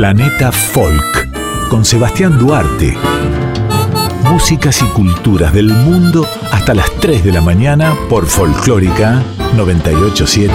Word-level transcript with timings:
Planeta 0.00 0.50
Folk 0.50 1.68
con 1.68 1.84
Sebastián 1.84 2.38
Duarte. 2.38 2.96
Músicas 4.30 4.80
y 4.80 4.86
culturas 4.94 5.52
del 5.52 5.66
mundo 5.66 6.26
hasta 6.50 6.72
las 6.72 6.90
3 7.00 7.22
de 7.22 7.30
la 7.30 7.42
mañana 7.42 7.94
por 8.08 8.24
Folclórica 8.24 9.22
987. 9.54 10.54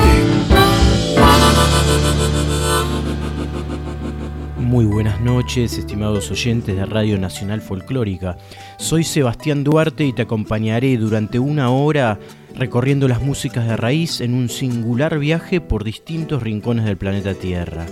Muy 4.57 4.86
buenas 4.86 5.21
noches, 5.21 5.77
estimados 5.77 6.32
oyentes 6.32 6.75
de 6.75 6.84
Radio 6.88 7.20
Nacional 7.20 7.62
Folclórica. 7.62 8.38
Soy 8.80 9.04
Sebastián 9.04 9.64
Duarte 9.64 10.07
y 10.07 10.14
te 10.14 10.23
acompañaré 10.23 10.98
durante 10.98 11.38
una 11.38 11.70
hora 11.70 12.18
recorriendo 12.55 13.07
las 13.07 13.21
músicas 13.21 13.68
de 13.68 13.77
raíz 13.77 14.21
en 14.21 14.33
un 14.33 14.50
singular 14.50 15.19
viaje 15.19 15.61
por 15.61 15.83
distintos 15.83 16.41
rincones 16.41 16.86
del 16.86 16.97
planeta 16.97 17.36
Tierra. 17.36 17.86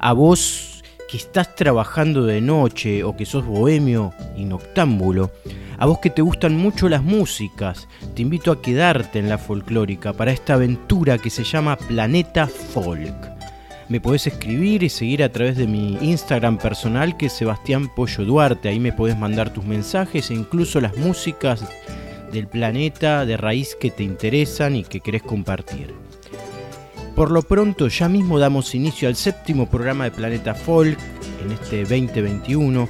A 0.00 0.12
vos 0.12 0.77
que 1.08 1.16
estás 1.16 1.54
trabajando 1.56 2.26
de 2.26 2.40
noche 2.40 3.02
o 3.02 3.16
que 3.16 3.24
sos 3.24 3.44
bohemio 3.46 4.12
y 4.36 4.44
noctámbulo, 4.44 5.30
a 5.78 5.86
vos 5.86 5.98
que 6.00 6.10
te 6.10 6.22
gustan 6.22 6.56
mucho 6.56 6.88
las 6.88 7.02
músicas, 7.02 7.88
te 8.14 8.22
invito 8.22 8.52
a 8.52 8.60
quedarte 8.60 9.18
en 9.18 9.28
la 9.28 9.38
folclórica 9.38 10.12
para 10.12 10.32
esta 10.32 10.54
aventura 10.54 11.18
que 11.18 11.30
se 11.30 11.44
llama 11.44 11.76
Planeta 11.76 12.46
Folk. 12.46 13.38
Me 13.88 14.02
podés 14.02 14.26
escribir 14.26 14.82
y 14.82 14.90
seguir 14.90 15.22
a 15.22 15.32
través 15.32 15.56
de 15.56 15.66
mi 15.66 15.96
Instagram 16.02 16.58
personal 16.58 17.16
que 17.16 17.26
es 17.26 17.32
Sebastián 17.32 17.88
Pollo 17.94 18.24
Duarte. 18.26 18.68
Ahí 18.68 18.78
me 18.78 18.92
podés 18.92 19.16
mandar 19.16 19.50
tus 19.50 19.64
mensajes 19.64 20.30
e 20.30 20.34
incluso 20.34 20.78
las 20.78 20.94
músicas 20.98 21.64
del 22.30 22.48
planeta 22.48 23.24
de 23.24 23.38
raíz 23.38 23.74
que 23.80 23.90
te 23.90 24.02
interesan 24.02 24.76
y 24.76 24.84
que 24.84 25.00
querés 25.00 25.22
compartir. 25.22 26.07
Por 27.18 27.30
lo 27.32 27.42
pronto, 27.42 27.88
ya 27.88 28.08
mismo 28.08 28.38
damos 28.38 28.76
inicio 28.76 29.08
al 29.08 29.16
séptimo 29.16 29.68
programa 29.68 30.04
de 30.04 30.12
Planeta 30.12 30.54
Folk 30.54 30.96
en 31.44 31.50
este 31.50 31.80
2021, 31.80 32.88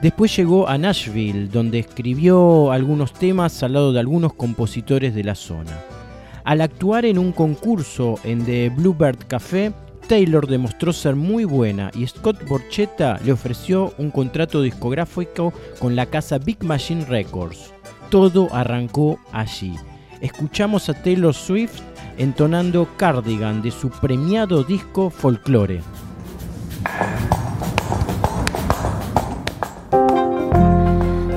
Después 0.03 0.37
llegó 0.37 0.67
a 0.67 0.77
Nashville, 0.77 1.47
donde 1.47 1.79
escribió 1.79 2.73
algunos 2.73 3.13
temas 3.13 3.63
al 3.63 3.75
lado 3.75 3.93
de 3.93 4.01
algunos 4.01 4.35
compositores 4.35 5.15
de 5.15 5.23
la 5.23 5.37
zona. 5.37 5.71
Al 6.43 6.63
actuar 6.63 7.07
en 7.07 7.17
un 7.17 7.31
concurso 7.31 8.17
en 8.25 8.45
The 8.45 8.71
Bluebird 8.71 9.29
Café, 9.29 9.73
Taylor 10.09 10.49
demostró 10.49 10.93
ser 10.93 11.15
muy 11.15 11.45
buena 11.45 11.93
y 11.95 12.09
Scott 12.09 12.45
Borchetta 12.49 13.21
le 13.25 13.31
ofreció 13.31 13.95
un 13.99 14.11
contrato 14.11 14.63
discográfico 14.63 15.53
con 15.79 15.95
la 15.95 16.07
casa 16.07 16.39
Big 16.39 16.65
Machine 16.65 17.05
Records. 17.05 17.73
Todo 18.11 18.53
arrancó 18.53 19.21
allí 19.31 19.77
escuchamos 20.21 20.89
a 20.89 20.95
Taylor 20.95 21.35
Swift 21.35 21.81
entonando 22.19 22.89
Cardigan 22.97 23.63
de 23.63 23.71
su 23.71 23.91
premiado 23.91 24.65
disco 24.65 25.11
Folklore. 25.11 25.83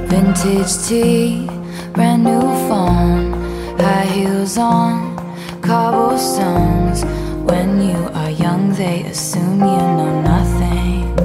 Vintage 0.09 0.87
tea, 0.87 1.47
brand 1.93 2.23
new 2.23 2.41
phone, 2.67 3.33
high 3.77 4.07
heels 4.13 4.57
on, 4.57 5.15
cobblestones. 5.61 7.03
When 7.45 7.81
you 7.81 8.09
are 8.13 8.31
young, 8.31 8.73
they 8.73 9.03
assume 9.09 9.59
you 9.59 9.77
know 9.95 10.21
nothing. 10.21 11.15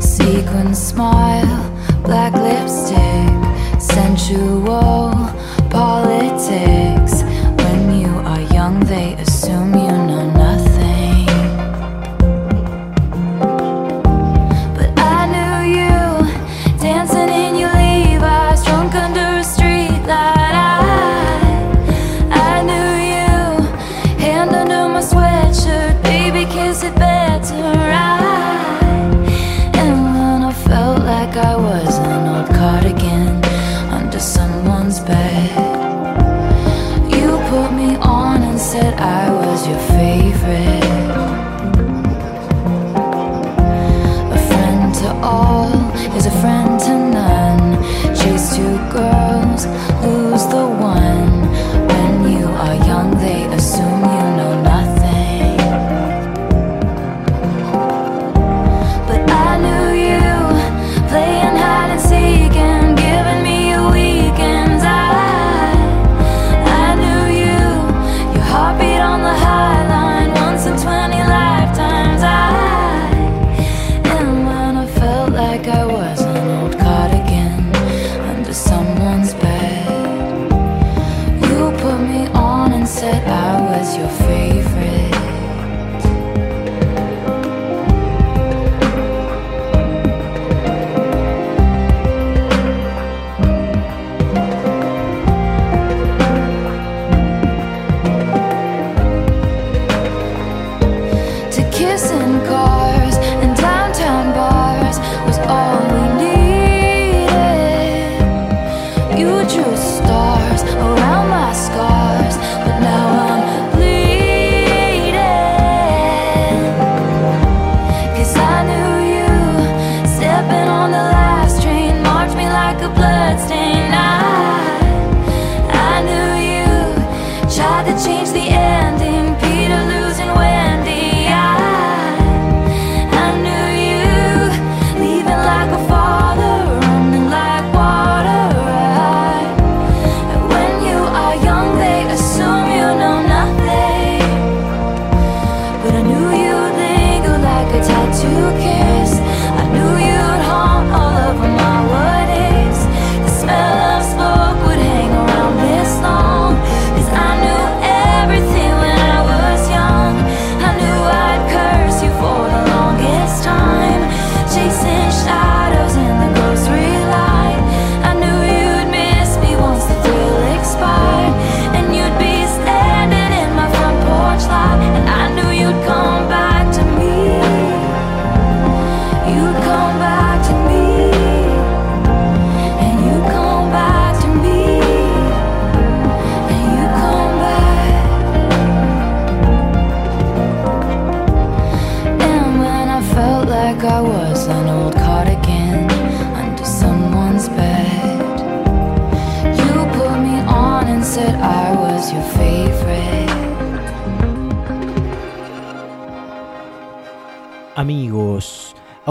Sequin 0.00 0.74
smile, 0.74 1.70
black 2.04 2.34
lipstick 2.34 3.51
sensual 3.82 5.10
politics. 5.68 7.22
When 7.62 8.00
you 8.00 8.12
are 8.24 8.40
young, 8.54 8.80
they 8.80 9.14
assume 9.14 9.74
you 9.74 10.01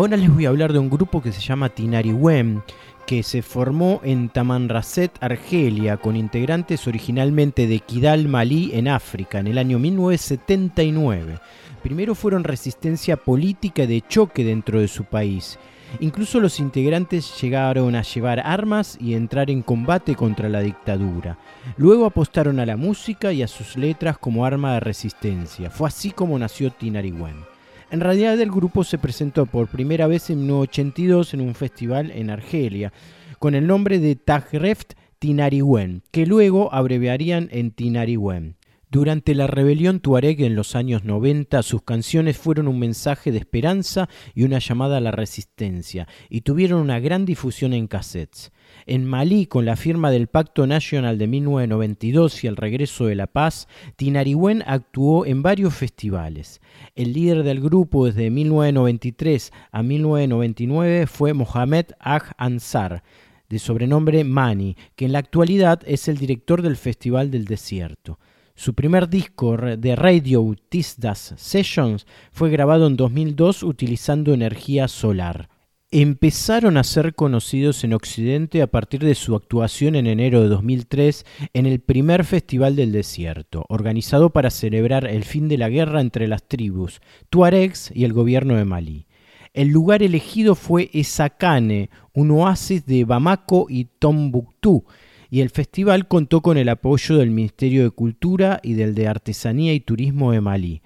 ahora 0.02 0.18
les 0.18 0.34
voy 0.34 0.48
a 0.48 0.50
hablar 0.50 0.74
de 0.74 0.80
un 0.80 0.90
grupo 0.90 1.22
que 1.22 1.32
se 1.32 1.42
llama 1.42 1.70
Tinariwen, 1.70 2.64
que 3.06 3.22
se 3.22 3.44
formó 3.44 4.02
en 4.04 4.30
Tamanrasset, 4.30 5.12
Argelia, 5.22 5.98
con 5.98 6.16
integrantes 6.16 6.88
originalmente 6.88 7.68
de 7.68 7.82
Kidal, 7.82 8.28
Malí, 8.28 8.72
en 8.74 8.88
África, 8.88 9.38
en 9.38 9.46
el 9.46 9.60
año 9.60 9.78
1979. 9.78 11.40
Primero 11.84 12.16
fueron 12.16 12.44
resistencia 12.44 13.16
política 13.16 13.86
de 13.86 14.02
choque 14.02 14.44
dentro 14.44 14.82
de 14.82 14.88
su 14.88 15.04
país. 15.04 15.60
Incluso 16.00 16.40
los 16.40 16.60
integrantes 16.60 17.40
llegaron 17.40 17.94
a 17.96 18.02
llevar 18.02 18.40
armas 18.40 18.98
y 19.00 19.14
entrar 19.14 19.52
en 19.52 19.62
combate 19.62 20.16
contra 20.16 20.50
la 20.50 20.62
dictadura. 20.62 21.38
Luego 21.78 22.08
apostaron 22.08 22.60
a 22.60 22.66
la 22.66 22.76
música 22.76 23.34
y 23.34 23.44
a 23.44 23.48
sus 23.48 23.78
letras 23.78 24.18
como 24.18 24.46
arma 24.46 24.74
de 24.74 24.80
resistencia. 24.80 25.70
Fue 25.70 25.88
así 25.88 26.10
como 26.10 26.40
nació 26.40 26.72
Tinariwen. 26.72 27.51
En 27.92 28.00
realidad 28.00 28.40
el 28.40 28.50
grupo 28.50 28.86
se 28.86 28.98
presentó 28.98 29.46
por 29.46 29.68
primera 29.68 30.08
vez 30.08 30.30
en 30.30 30.40
1982 30.40 31.34
en 31.34 31.42
un 31.42 31.54
festival 31.54 32.10
en 32.12 32.30
Argelia, 32.30 32.94
con 33.38 33.54
el 33.54 33.68
nombre 33.68 34.00
de 34.00 34.16
Tagreft 34.16 34.94
Tinariwen, 35.20 36.02
que 36.10 36.26
luego 36.26 36.74
abreviarían 36.74 37.50
en 37.52 37.72
Tinariwen. 37.72 38.56
Durante 38.90 39.36
la 39.36 39.48
rebelión 39.48 40.00
tuareg 40.00 40.42
en 40.42 40.56
los 40.56 40.74
años 40.74 41.04
90, 41.04 41.62
sus 41.64 41.82
canciones 41.82 42.38
fueron 42.38 42.70
un 42.70 42.80
mensaje 42.80 43.34
de 43.34 43.40
esperanza 43.40 44.08
y 44.34 44.44
una 44.44 44.60
llamada 44.60 44.98
a 44.98 45.02
la 45.02 45.12
resistencia, 45.12 46.08
y 46.30 46.42
tuvieron 46.42 46.80
una 46.80 47.02
gran 47.02 47.26
difusión 47.26 47.74
en 47.74 47.88
cassettes. 47.88 48.54
En 48.86 49.06
Malí, 49.06 49.46
con 49.46 49.66
la 49.66 49.76
firma 49.76 50.12
del 50.12 50.28
Pacto 50.28 50.66
Nacional 50.66 51.18
de 51.18 51.28
1992 51.28 52.44
y 52.44 52.48
el 52.48 52.58
regreso 52.58 53.06
de 53.06 53.16
la 53.16 53.28
paz, 53.28 53.68
Tinariwen 53.96 54.64
actuó 54.66 55.26
en 55.26 55.44
varios 55.44 55.74
festivales. 55.76 56.62
El 56.96 57.14
líder 57.14 57.44
del 57.44 57.62
grupo 57.62 58.06
desde 58.06 58.30
1993 58.30 59.52
a 59.72 59.84
1999 59.84 61.08
fue 61.08 61.34
Mohamed 61.34 61.88
Aj 62.00 62.32
Ansar, 62.38 63.04
de 63.50 63.60
sobrenombre 63.60 64.24
Mani, 64.24 64.76
que 64.96 65.06
en 65.06 65.12
la 65.12 65.20
actualidad 65.20 65.82
es 65.86 66.08
el 66.08 66.18
director 66.18 66.62
del 66.62 66.78
Festival 66.78 67.30
del 67.30 67.46
Desierto. 67.46 68.18
Su 68.56 68.74
primer 68.74 69.10
disco 69.10 69.58
de 69.58 69.96
Radio 69.96 70.56
Tisdas 70.70 71.34
Sessions 71.38 72.06
fue 72.32 72.50
grabado 72.50 72.88
en 72.88 72.98
2002 72.98 73.64
utilizando 73.64 74.34
energía 74.34 74.88
solar. 74.88 75.50
Empezaron 75.94 76.78
a 76.78 76.86
ser 76.86 77.16
conocidos 77.16 77.84
en 77.84 77.92
Occidente 77.92 78.62
a 78.62 78.68
partir 78.68 79.02
de 79.02 79.14
su 79.14 79.36
actuación 79.36 79.96
en 79.96 80.08
enero 80.08 80.42
de 80.42 80.48
2003 80.48 81.26
en 81.54 81.66
el 81.66 81.82
primer 81.82 82.24
Festival 82.24 82.78
del 82.78 82.94
Desierto, 82.94 83.66
organizado 83.68 84.30
para 84.30 84.52
celebrar 84.52 85.06
el 85.06 85.26
fin 85.26 85.50
de 85.50 85.58
la 85.58 85.68
guerra 85.68 86.00
entre 86.00 86.30
las 86.30 86.48
tribus 86.48 87.02
tuaregs 87.30 87.92
y 87.94 88.06
el 88.06 88.14
gobierno 88.14 88.56
de 88.56 88.64
Malí. 88.64 89.06
El 89.54 89.68
lugar 89.68 90.02
elegido 90.02 90.56
fue 90.56 90.90
Esakane, 90.94 91.90
un 92.14 92.32
oasis 92.32 92.86
de 92.86 93.04
Bamako 93.04 93.66
y 93.68 93.90
Tombuctú, 94.00 94.86
y 95.30 95.42
el 95.42 95.50
festival 95.50 96.08
contó 96.08 96.40
con 96.40 96.58
el 96.58 96.70
apoyo 96.70 97.18
del 97.18 97.32
Ministerio 97.32 97.84
de 97.84 97.92
Cultura 97.92 98.62
y 98.64 98.76
del 98.76 98.96
de 98.96 99.10
Artesanía 99.10 99.74
y 99.74 99.82
Turismo 99.82 100.32
de 100.32 100.40
Malí. 100.40 100.82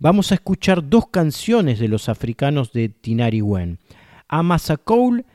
Vamos 0.00 0.32
a 0.32 0.34
escuchar 0.34 0.88
dos 0.88 1.06
canciones 1.10 1.78
de 1.78 1.86
los 1.86 2.08
africanos 2.08 2.72
de 2.72 2.88
Tinariwen, 2.88 3.78
Amasakoul 4.27 5.25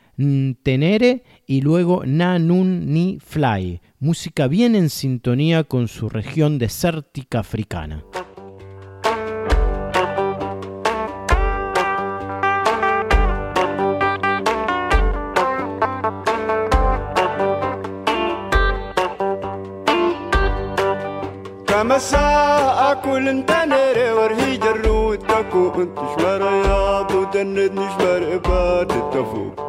Tenere 0.63 1.23
y 1.47 1.61
luego 1.61 2.05
Na 2.05 2.39
Nun 2.39 2.93
Ni 2.93 3.19
Fly, 3.25 3.81
música 4.01 4.49
bien 4.49 4.75
en 4.75 4.91
sintonía 4.91 5.65
con 5.65 5.87
su 5.87 6.09
región 6.09 6.59
desértica 6.59 7.39
africana. 7.39 8.05
مساء 21.89 22.93
أكل 22.93 23.29
انت 23.29 23.51
Devil. 29.14 29.63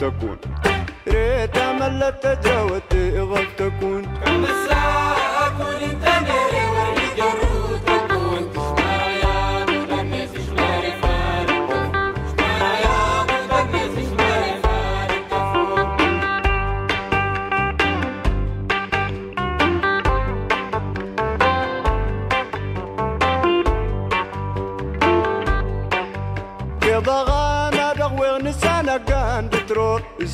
تكون 0.00 0.38
ريت 1.08 1.54
تملت 1.54 2.38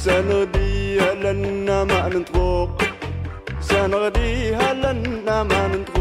سنوديها 0.03 1.13
لنا 1.13 1.83
ما 1.83 2.09
نتروق 2.09 2.81
سنغديها 3.61 4.73
لنا 4.73 5.43
ما 5.43 5.67
نتروق 5.67 5.96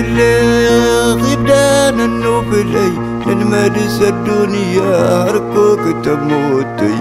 فلا 0.00 1.12
غدان 1.12 2.00
النوبلي 2.00 2.92
المدس 3.26 4.02
الدنيا 4.02 5.24
هركوك 5.24 5.80
تموتي 6.04 6.94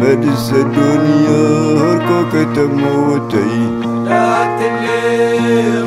مدس 0.00 0.52
الدنيا 0.52 1.42
هركوك 1.80 2.32
تموتي 2.56 3.70
لا 4.04 4.58
تلي 4.58 5.80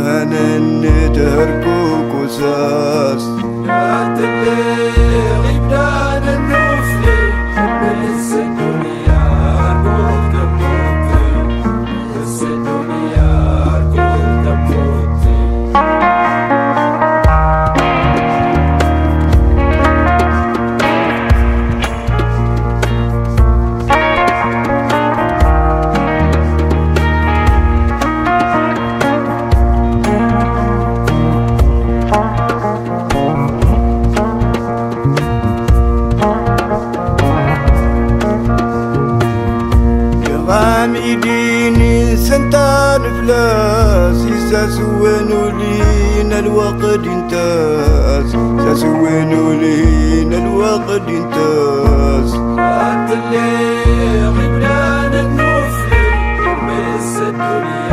and 0.00 0.32
then 0.32 0.84
it 0.84 1.12
Dehrenen, 1.12 1.62
Dehrkukuzas. 1.62 3.31
تسوين 44.92 45.58
لينا 45.58 46.38
الوقت 46.38 47.06
انتاز. 47.06 48.32
تسوين 48.66 49.32
لينا 49.60 50.38
الوقت 50.38 51.08
انتاز. 51.08 52.34
عبد 52.58 53.10
اللي 53.10 54.26
غبنا 54.26 55.08
ننوفل 55.08 55.96
بس 56.66 57.16
الدنيا 57.16 57.91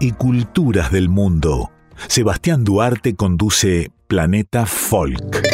Y 0.00 0.12
culturas 0.12 0.90
del 0.90 1.10
mundo. 1.10 1.70
Sebastián 2.06 2.64
Duarte 2.64 3.14
conduce 3.14 3.90
Planeta 4.06 4.64
Folk. 4.64 5.46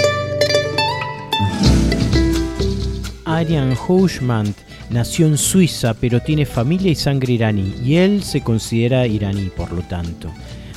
Arian 3.25 3.75
Houchmand 3.75 4.54
nació 4.88 5.26
en 5.26 5.37
Suiza, 5.37 5.94
pero 5.94 6.21
tiene 6.21 6.47
familia 6.47 6.92
y 6.92 6.94
sangre 6.94 7.33
iraní, 7.33 7.75
y 7.85 7.97
él 7.97 8.23
se 8.23 8.40
considera 8.40 9.04
iraní, 9.09 9.50
por 9.56 9.73
lo 9.73 9.83
tanto. 9.83 10.30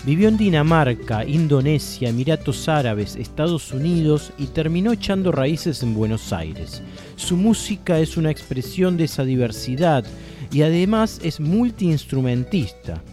Vivió 0.04 0.30
en 0.30 0.38
Dinamarca, 0.38 1.24
Indonesia, 1.24 2.10
Emiratos 2.10 2.68
Árabes, 2.68 3.16
Estados 3.16 3.72
Unidos 3.72 4.34
y 4.40 4.48
terminó 4.48 4.94
echando 4.94 5.32
raíces 5.32 5.84
en 5.84 5.94
Buenos 5.94 6.34
Aires. 6.34 6.82
Su 7.18 7.38
música 7.38 8.00
es 8.00 8.18
una 8.18 8.32
expresión 8.32 8.98
de 8.98 9.04
esa 9.04 9.24
diversidad 9.24 10.04
y 10.52 10.64
además 10.64 11.20
es 11.22 11.40
multiinstrumentista. 11.40 13.04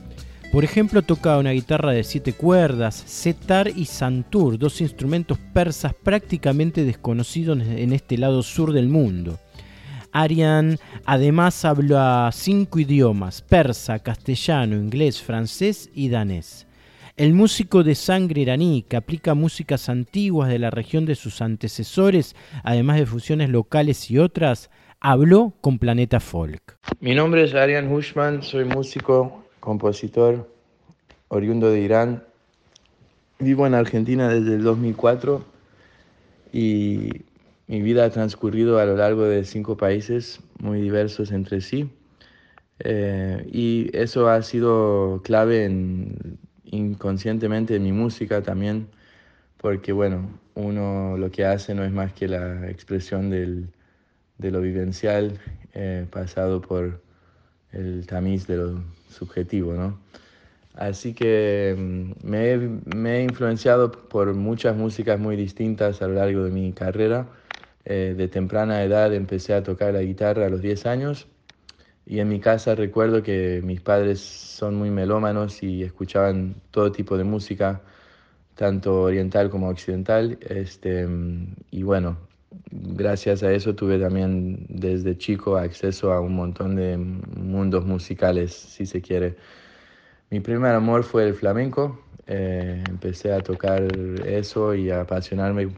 Por 0.54 0.62
ejemplo, 0.62 1.02
toca 1.02 1.37
una 1.37 1.50
guitarra 1.50 1.90
de 1.90 2.04
siete 2.04 2.32
cuerdas, 2.32 2.94
setar 2.94 3.66
y 3.75 3.87
santur, 3.87 4.56
dos 4.56 4.80
instrumentos 4.80 5.37
persas 5.52 5.94
prácticamente 5.94 6.84
desconocidos 6.84 7.58
en 7.61 7.92
este 7.92 8.16
lado 8.16 8.40
sur 8.44 8.73
del 8.73 8.88
mundo. 8.88 9.40
Arian 10.12 10.78
además 11.04 11.64
habla 11.64 12.30
cinco 12.32 12.78
idiomas, 12.78 13.42
persa, 13.42 13.99
castellano, 13.99 14.76
inglés, 14.76 15.20
francés 15.20 15.90
y 15.92 16.08
danés. 16.08 16.68
El 17.16 17.34
músico 17.34 17.82
de 17.82 17.96
sangre 17.96 18.42
iraní 18.42 18.84
que 18.88 18.94
aplica 18.96 19.34
músicas 19.34 19.88
antiguas 19.88 20.49
de 20.49 20.61
la 20.61 20.70
región 20.70 21.04
de 21.04 21.16
sus 21.16 21.42
antecesores, 21.42 22.37
además 22.62 22.99
de 22.99 23.06
fusiones 23.06 23.50
locales 23.50 24.08
y 24.08 24.18
otras, 24.18 24.70
habló 25.00 25.52
con 25.61 25.80
Planeta 25.80 26.20
Folk. 26.20 26.78
Mi 27.00 27.12
nombre 27.16 27.42
es 27.42 27.56
Arian 27.56 27.92
Hushman, 27.92 28.44
soy 28.44 28.64
músico, 28.64 29.44
compositor, 29.64 30.47
oriundo 31.28 31.71
de 31.71 31.80
Irán. 31.80 32.23
Vivo 33.38 33.66
en 33.66 33.73
Argentina 33.73 34.28
desde 34.28 34.56
el 34.56 34.62
2004 34.62 35.42
y 36.52 37.23
mi 37.66 37.80
vida 37.80 38.04
ha 38.04 38.11
transcurrido 38.11 38.78
a 38.78 38.85
lo 38.85 38.94
largo 38.97 39.25
de 39.25 39.42
cinco 39.44 39.76
países 39.76 40.40
muy 40.61 40.83
diversos 40.83 41.33
entre 41.33 41.62
sí. 41.62 41.88
Eh, 42.80 43.49
y 43.50 43.90
eso 43.97 44.28
ha 44.28 44.42
sido 44.42 45.23
clave 45.25 45.64
en, 45.64 46.38
inconscientemente 46.64 47.76
en 47.76 47.85
mi 47.85 47.92
música 47.92 48.42
también, 48.42 48.88
porque 49.56 49.92
bueno, 49.92 50.28
uno 50.54 51.16
lo 51.16 51.30
que 51.30 51.47
hace 51.47 51.75
no 51.75 51.85
es 51.85 51.92
más 51.92 52.12
que 52.12 52.28
la 52.28 52.68
expresión 52.68 53.30
del, 53.30 53.71
de 54.37 54.50
lo 54.50 54.61
vivencial 54.61 55.38
eh, 55.73 56.06
pasado 56.11 56.61
por 56.61 57.00
el 57.73 58.06
tamiz 58.06 58.47
de 58.47 58.56
lo 58.56 58.85
subjetivo, 59.14 59.75
¿no? 59.75 59.99
Así 60.75 61.14
que 61.14 61.75
mm, 61.76 62.26
me 62.28 63.19
he, 63.19 63.23
influenciado 63.23 63.91
por 63.93 64.34
muchas 64.34 64.76
músicas 64.76 65.19
muy 65.19 65.36
distintas 65.36 66.02
a 66.02 66.08
lo 66.08 66.15
largo 66.15 66.45
de 66.45 66.50
mi 66.50 66.73
carrera. 66.73 67.28
Eh, 67.84 68.15
de 68.17 68.28
temprana 68.28 68.82
edad 68.82 69.15
empecé 69.15 69.54
a 69.54 69.62
tocar 69.62 69.95
la 69.95 70.02
guitarra 70.02 70.47
a 70.47 70.49
los 70.49 70.62
10 70.62 70.86
años 70.86 71.28
y 72.06 72.21
en 72.21 72.28
mi 72.28 72.41
casa 72.41 72.75
recuerdo 72.75 73.23
que 73.23 73.60
mis 73.65 73.80
padres 73.80 74.21
son 74.21 74.75
muy 74.76 74.91
melómanos 74.91 75.62
y 75.62 75.82
escuchaban 75.82 76.56
todo 76.71 76.93
tipo 76.93 77.17
de 77.17 77.25
música, 77.25 77.82
tanto 78.54 79.02
oriental 79.02 79.50
como 79.50 79.69
occidental. 79.69 80.39
Este, 80.41 81.06
mm, 81.06 81.54
y 81.71 81.82
bueno, 81.82 82.19
gracias 82.71 83.43
a 83.43 83.52
eso 83.52 83.75
tuve 83.75 83.99
también 83.99 84.67
desde 84.69 85.17
chico 85.17 85.56
acceso 85.56 86.12
a 86.12 86.21
un 86.21 86.34
montón 86.34 86.76
de 86.76 86.97
mundos 86.97 87.84
musicales, 87.84 88.52
si 88.52 88.86
se 88.86 89.00
quiere. 89.00 89.36
Mi 90.30 90.40
primer 90.40 90.75
amor 90.75 91.04
fue 91.04 91.26
el 91.26 91.34
flamenco. 91.34 92.00
eh, 92.26 92.82
empecé 92.88 93.32
a 93.32 93.43
tocar 93.43 93.82
eso 94.26 94.75
y 94.75 94.90
a 94.90 95.02
apasionarme 95.02 95.69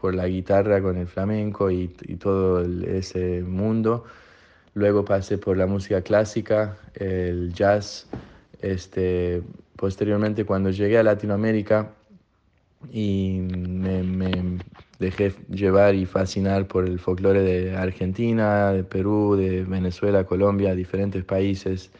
por 0.00 0.14
la 0.14 0.26
guitarra 0.28 0.80
con 0.82 0.96
el 0.96 1.06
flamenco 1.08 1.70
y, 1.70 1.88
todo 2.20 2.62
ese 2.84 3.42
mundo. 3.42 4.04
Luego 4.74 5.04
pasé 5.04 5.38
por 5.38 5.56
la 5.56 5.66
música 5.66 6.02
clásica, 6.02 6.78
el 6.94 7.52
jazz. 7.52 8.08
Este, 8.60 9.42
posteriormente, 9.76 10.44
cuando 10.44 10.70
llegué 10.70 10.98
a 10.98 11.02
Latinoamérica 11.02 11.94
y 12.92 13.40
me, 13.40 14.58
dejé 14.98 15.34
llevar 15.48 15.94
y 15.94 16.06
fascinar 16.06 16.66
por 16.66 16.86
el 16.86 16.98
folclore 16.98 17.42
de 17.42 17.76
Argentina, 17.76 18.72
de 18.72 18.84
Perú, 18.84 19.36
de 19.36 19.64
Venezuela, 19.64 20.24
Colombia, 20.24 20.74
diferentes 20.74 21.24
países. 21.24 21.90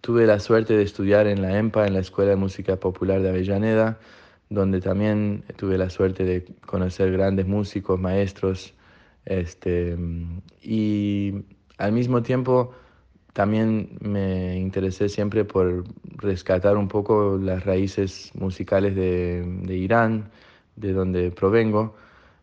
Tuve 0.00 0.26
la 0.26 0.38
suerte 0.38 0.76
de 0.76 0.82
estudiar 0.82 1.26
en 1.26 1.42
la 1.42 1.58
EMPA, 1.58 1.86
en 1.86 1.94
la 1.94 2.00
Escuela 2.00 2.30
de 2.30 2.36
Música 2.36 2.76
Popular 2.76 3.22
de 3.22 3.30
Avellaneda, 3.30 3.98
donde 4.50 4.80
también 4.80 5.44
tuve 5.56 5.78
la 5.78 5.90
suerte 5.90 6.24
de 6.24 6.44
conocer 6.66 7.12
grandes 7.12 7.46
músicos, 7.46 7.98
maestros, 7.98 8.74
este, 9.24 9.96
y 10.62 11.34
al 11.76 11.92
mismo 11.92 12.22
tiempo 12.22 12.72
también 13.32 13.98
me 14.00 14.56
interesé 14.56 15.08
siempre 15.08 15.44
por 15.44 15.84
rescatar 16.16 16.76
un 16.76 16.88
poco 16.88 17.38
las 17.40 17.64
raíces 17.64 18.32
musicales 18.34 18.94
de, 18.96 19.42
de 19.62 19.76
Irán, 19.76 20.30
de 20.76 20.92
donde 20.92 21.30
provengo, 21.30 21.94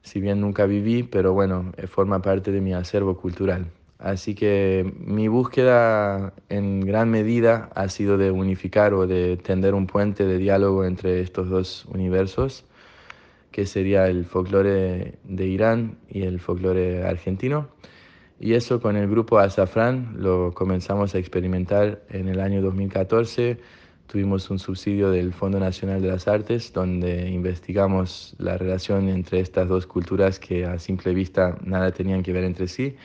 si 0.02 0.20
bien 0.22 0.42
nunca 0.42 0.66
viví, 0.66 1.04
pero 1.04 1.34
bueno, 1.34 1.74
forma 1.88 2.22
parte 2.22 2.52
de 2.52 2.62
mi 2.62 2.74
acervo 2.74 3.18
cultural. 3.18 3.66
Así 3.98 4.36
que 4.36 4.94
mi 5.00 5.28
búsqueda 5.28 6.34
en 6.50 6.82
gran 6.82 7.10
medida 7.10 7.70
ha 7.76 7.88
sido 7.88 8.18
de 8.18 8.30
unificar 8.30 8.94
o 8.94 9.08
de 9.08 9.38
tender 9.38 9.74
un 9.74 9.88
puente 9.88 10.26
de 10.26 10.38
diálogo 10.38 10.86
entre 10.86 11.22
estos 11.22 11.50
dos 11.50 11.86
universos, 11.86 12.66
que 13.52 13.66
sería 13.66 14.08
el 14.08 14.26
folclore 14.26 15.18
de 15.24 15.48
Irán 15.48 15.98
y 16.10 16.24
el 16.24 16.40
folclore 16.40 17.04
argentino. 17.06 17.70
Y 18.40 18.54
eso 18.54 18.82
con 18.82 18.98
el 18.98 19.10
grupo 19.10 19.40
Azafrán 19.40 20.16
lo 20.18 20.54
comenzamos 20.54 21.16
a 21.16 21.20
experimentar 21.20 22.02
en 22.10 22.28
el 22.28 22.42
año 22.42 22.62
2014. 22.62 23.58
Tuvimos 24.08 24.50
un 24.50 24.60
subsidio 24.60 25.10
del 25.10 25.34
Fondo 25.34 25.60
Nacional 25.60 26.02
de 26.02 26.10
las 26.10 26.28
Artes 26.28 26.74
donde 26.74 27.30
investigamos 27.30 28.36
la 28.38 28.58
relación 28.58 29.08
entre 29.08 29.40
estas 29.40 29.70
dos 29.70 29.88
culturas 29.88 30.38
que 30.38 30.66
a 30.66 30.78
simple 30.80 31.14
vista 31.14 31.58
nada 31.64 31.92
tenían 31.92 32.24
que 32.24 32.34
ver 32.34 32.44
entre 32.44 32.68
sí. 32.68 32.98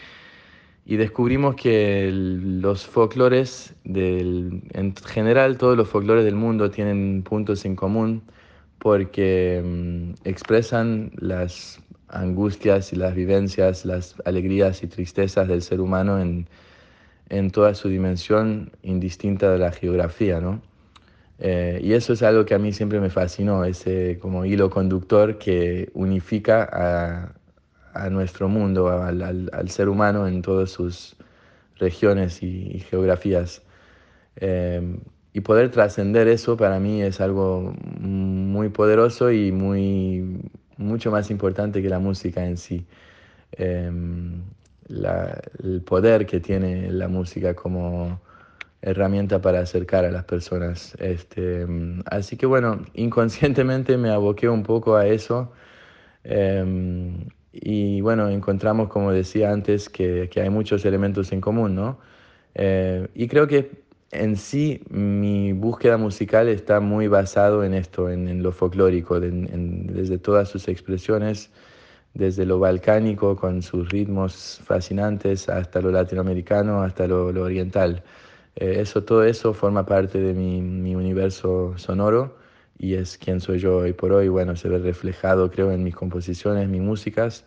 Y 0.85 0.97
descubrimos 0.97 1.55
que 1.55 2.11
los 2.13 2.85
folclores, 2.85 3.75
del, 3.85 4.63
en 4.73 4.95
general 4.97 5.59
todos 5.59 5.77
los 5.77 5.89
folclores 5.89 6.25
del 6.25 6.35
mundo 6.35 6.71
tienen 6.71 7.23
puntos 7.23 7.65
en 7.65 7.77
común 7.77 8.23
porque 8.81 9.63
mm, 9.65 10.27
expresan 10.29 11.13
las 11.17 11.81
angustias 12.11 12.93
y 12.93 12.97
las 12.97 13.15
vivencias, 13.15 13.85
las 13.85 14.17
alegrías 14.25 14.83
y 14.83 14.89
tristezas 14.89 15.49
del 15.49 15.63
ser 15.63 15.81
humano 15.81 16.21
en, 16.21 16.49
en 17.29 17.51
toda 17.51 17.75
su 17.75 17.89
dimensión 17.89 18.73
indistinta 18.83 19.51
de 19.53 19.59
la 19.59 19.73
geografía, 19.73 20.41
¿no? 20.41 20.63
Eh, 21.39 21.81
y 21.83 21.95
eso 21.95 22.13
es 22.13 22.23
algo 22.23 22.45
que 22.45 22.55
a 22.55 22.59
mí 22.59 22.73
siempre 22.73 23.01
me 23.01 23.11
fascinó, 23.11 23.65
ese 23.65 24.19
como 24.21 24.45
hilo 24.45 24.71
conductor 24.71 25.39
que 25.39 25.91
unifica 25.95 26.69
a, 26.73 27.35
a 27.95 28.11
nuestro 28.11 28.49
mundo, 28.49 28.89
al, 28.91 29.23
al- 29.23 29.71
ser 29.71 29.89
humano 29.89 30.29
en 30.29 30.43
todas 30.43 30.71
sus 30.71 31.17
regiones 31.79 32.43
y, 32.43 32.73
y 32.77 32.81
geografías. 32.81 33.63
Eh, 34.37 34.99
y 35.33 35.41
poder 35.43 35.71
trascender 35.71 36.29
eso 36.29 36.57
para 36.57 36.81
mí 36.81 37.03
es 37.03 37.21
algo 37.21 37.75
muy 38.01 38.69
poderoso 38.71 39.31
y 39.33 39.53
muy, 39.53 40.41
mucho 40.81 41.11
más 41.13 41.31
importante 41.31 41.83
que 41.83 41.89
la 41.89 41.99
música 42.01 42.45
en 42.47 42.57
sí. 42.59 42.87
Eh, 43.53 43.91
la- 44.89 45.41
el 45.63 45.83
poder 45.83 46.27
que 46.27 46.41
tiene 46.41 46.91
la 46.93 47.09
música 47.09 47.55
como 47.55 48.21
herramienta 48.83 49.41
para 49.41 49.61
acercar 49.61 50.05
a 50.05 50.11
las 50.11 50.25
personas. 50.25 50.97
Este, 51.01 51.67
así 52.07 52.37
que 52.37 52.47
bueno, 52.47 52.85
inconscientemente 52.95 53.97
me 53.99 54.11
aboqué 54.11 54.49
un 54.49 54.63
poco 54.63 54.97
a 54.97 55.07
eso. 55.07 55.53
Eh, 56.25 57.27
y 57.53 58.01
bueno, 58.01 58.29
encontramos, 58.29 58.89
como 58.89 59.13
decía 59.13 59.53
antes, 59.53 59.89
que, 59.89 60.29
que 60.31 60.41
hay 60.41 60.51
muchos 60.51 60.85
elementos 60.85 61.33
en 61.33 61.41
común, 61.41 61.75
¿no? 61.75 61.99
Eh, 62.55 63.09
y 63.15 63.29
creo 63.29 63.47
que 63.49 63.85
en 64.13 64.37
sí 64.37 64.83
mi 64.91 65.53
búsqueda 65.53 65.97
musical 65.97 66.49
está 66.49 66.81
muy 66.81 67.07
basado 67.09 67.65
en 67.65 67.75
esto, 67.75 68.11
en, 68.11 68.43
lo 68.43 68.53
folclórico, 68.53 69.21
desde 69.21 70.19
todas 70.19 70.49
sus 70.49 70.69
expresiones, 70.69 71.51
desde 72.15 72.45
lo 72.45 72.59
balcánico 72.59 73.37
con 73.37 73.63
sus 73.63 73.89
ritmos 73.89 74.61
fascinantes 74.65 75.49
hasta 75.49 75.81
lo 75.81 75.93
latinoamericano, 75.93 76.83
hasta 76.83 77.07
lo, 77.07 77.33
lo 77.33 77.45
oriental. 77.45 78.03
Eh, 78.57 78.81
eso, 78.81 79.05
todo 79.05 79.25
eso 79.25 79.55
forma 79.55 79.87
parte 79.87 80.19
de 80.21 80.35
mi, 80.35 80.61
mi 80.61 80.95
universo 80.97 81.75
sonoro 81.77 82.37
y 82.79 82.95
es 82.95 83.17
quien 83.19 83.41
soy 83.41 83.59
yo 83.61 83.79
hoy 83.79 83.93
por 83.93 84.13
hoy. 84.13 84.29
Bueno, 84.29 84.57
se 84.57 84.69
ve 84.69 84.79
reflejado, 84.79 85.51
creo, 85.51 85.71
en 85.71 85.85
mis 85.85 85.95
composiciones, 85.95 86.69
mis 86.69 86.81
músicas. 86.81 87.45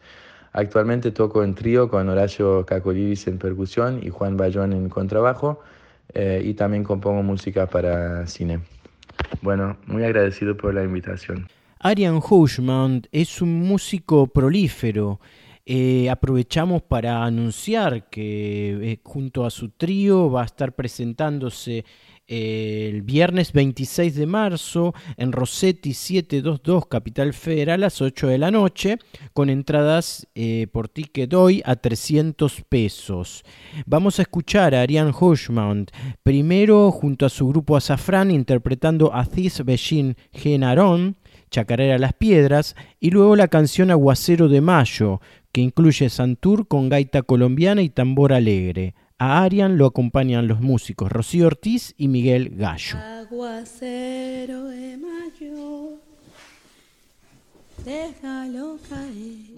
Actualmente 0.54 1.12
toco 1.12 1.44
en 1.44 1.56
trío 1.56 1.90
con 1.90 2.08
Horacio 2.10 2.66
Cacoliris 2.66 3.28
en 3.28 3.40
percusión 3.40 4.00
y 4.04 4.10
Juan 4.10 4.38
Bayón 4.38 4.72
en 4.72 4.88
contrabajo 4.90 5.60
eh, 6.14 6.42
y 6.44 6.54
también 6.54 6.84
compongo 6.84 7.24
música 7.24 7.68
para 7.68 8.26
cine. 8.28 8.60
Bueno, 9.42 9.78
muy 9.88 10.04
agradecido 10.04 10.56
por 10.56 10.74
la 10.74 10.84
invitación. 10.84 11.48
Arian 11.80 12.22
Hushman 12.28 13.04
es 13.12 13.42
un 13.42 13.60
músico 13.60 14.28
prolífero. 14.28 15.20
Eh, 15.66 16.10
aprovechamos 16.10 16.82
para 16.82 17.24
anunciar 17.24 18.10
que 18.10 18.92
eh, 18.92 19.00
junto 19.04 19.46
a 19.46 19.50
su 19.50 19.70
trío 19.70 20.30
va 20.30 20.42
a 20.42 20.46
estar 20.46 20.74
presentándose 20.74 21.86
el 22.28 23.02
viernes 23.02 23.54
26 23.54 24.16
de 24.16 24.26
marzo 24.26 24.94
en 25.18 25.32
Rossetti 25.32 25.94
722 25.94 26.88
Capital 26.88 27.34
Federal 27.34 27.74
a 27.74 27.86
las 27.86 28.02
8 28.02 28.28
de 28.28 28.38
la 28.38 28.52
noche 28.52 28.98
con 29.34 29.50
entradas 29.50 30.28
eh, 30.36 30.68
por 30.72 30.90
ticket 30.90 31.34
hoy 31.34 31.62
a 31.66 31.76
300 31.76 32.62
pesos. 32.70 33.44
Vamos 33.86 34.20
a 34.20 34.24
escuchar 34.24 34.76
a 34.76 34.82
Ariane 34.82 35.14
Hushman 35.20 35.88
primero 36.24 36.92
junto 36.92 37.26
a 37.26 37.30
su 37.30 37.48
grupo 37.48 37.76
Azafrán 37.76 38.32
interpretando 38.32 39.14
Aziz 39.14 39.64
Beshin 39.66 40.16
Genaron 40.32 41.18
Chacarera 41.54 42.00
Las 42.00 42.14
Piedras 42.14 42.76
y 43.00 43.12
luego 43.12 43.36
la 43.36 43.48
canción 43.48 43.92
Aguacero 43.92 44.50
de 44.50 44.60
Mayo, 44.60 45.22
que 45.52 45.62
incluye 45.62 46.10
Santur 46.10 46.68
con 46.68 46.90
gaita 46.90 47.22
colombiana 47.22 47.84
y 47.84 47.90
tambor 47.90 48.34
alegre. 48.34 48.96
A 49.26 49.42
Arian 49.42 49.78
lo 49.78 49.86
acompañan 49.86 50.50
los 50.50 50.60
músicos 50.60 51.10
Rocío 51.10 51.48
Ortiz 51.48 51.94
y 51.98 52.10
Miguel 52.10 52.58
Gallo. 52.58 52.98
Aguacero 52.98 54.66
de 54.66 54.98
mayo, 54.98 55.92
déjalo 57.86 58.78
caer. 58.90 59.54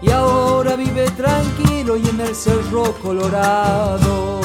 y 0.00 0.10
ahora 0.10 0.76
vive 0.76 1.08
tranquilo 1.10 1.96
y 1.96 2.08
en 2.08 2.20
el 2.20 2.34
cerro 2.34 2.92
colorado. 3.02 4.40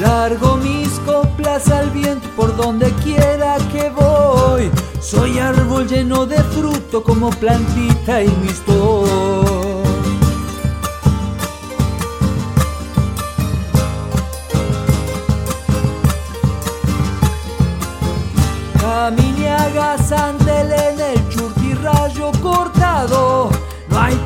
Largo 0.00 0.56
mis 0.56 0.90
coplas 1.06 1.68
al 1.70 1.90
viento 1.90 2.28
por 2.36 2.54
donde 2.56 2.90
quiera 3.02 3.56
que 3.72 3.88
voy. 3.90 4.70
Soy 5.00 5.38
árbol 5.38 5.86
lleno 5.88 6.26
de 6.26 6.42
fruto 6.42 7.02
como 7.02 7.30
plantita 7.30 8.22
y 8.22 8.28
mi 8.28 8.48
estoy. 8.48 9.55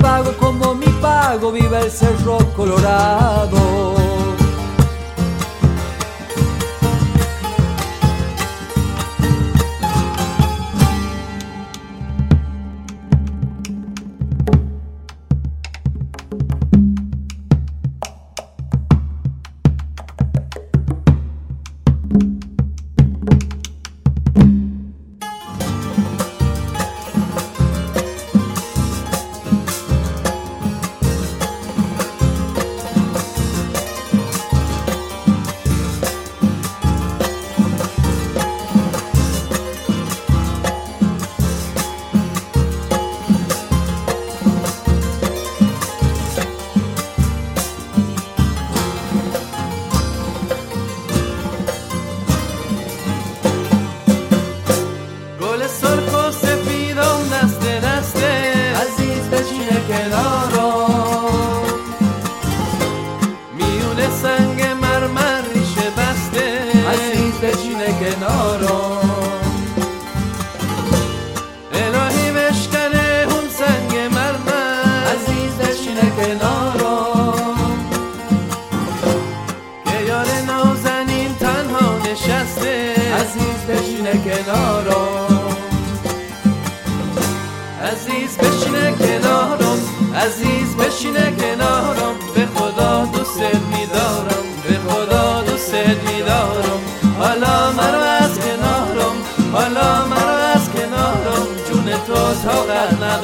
pago 0.01 0.33
como 0.39 0.75
mi 0.75 0.87
pago, 1.01 1.53
viva 1.53 1.81
el 1.81 1.91
cerro 1.91 2.39
colorado. 2.57 4.00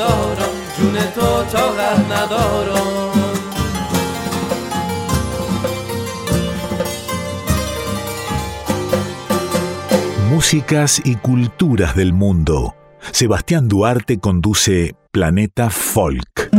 ندارم 0.06 0.54
جون 0.78 0.96
تو 1.16 1.44
طاقت 1.52 2.00
ندارم 2.12 3.02
Músicas 10.32 11.02
y 11.06 11.18
culturas 11.18 11.96
del 11.96 12.14
mundo. 12.14 12.74
Sebastián 13.12 13.68
Duarte 13.68 14.18
conduce 14.18 14.96
Planeta 15.12 15.70
Folk. 15.70 16.50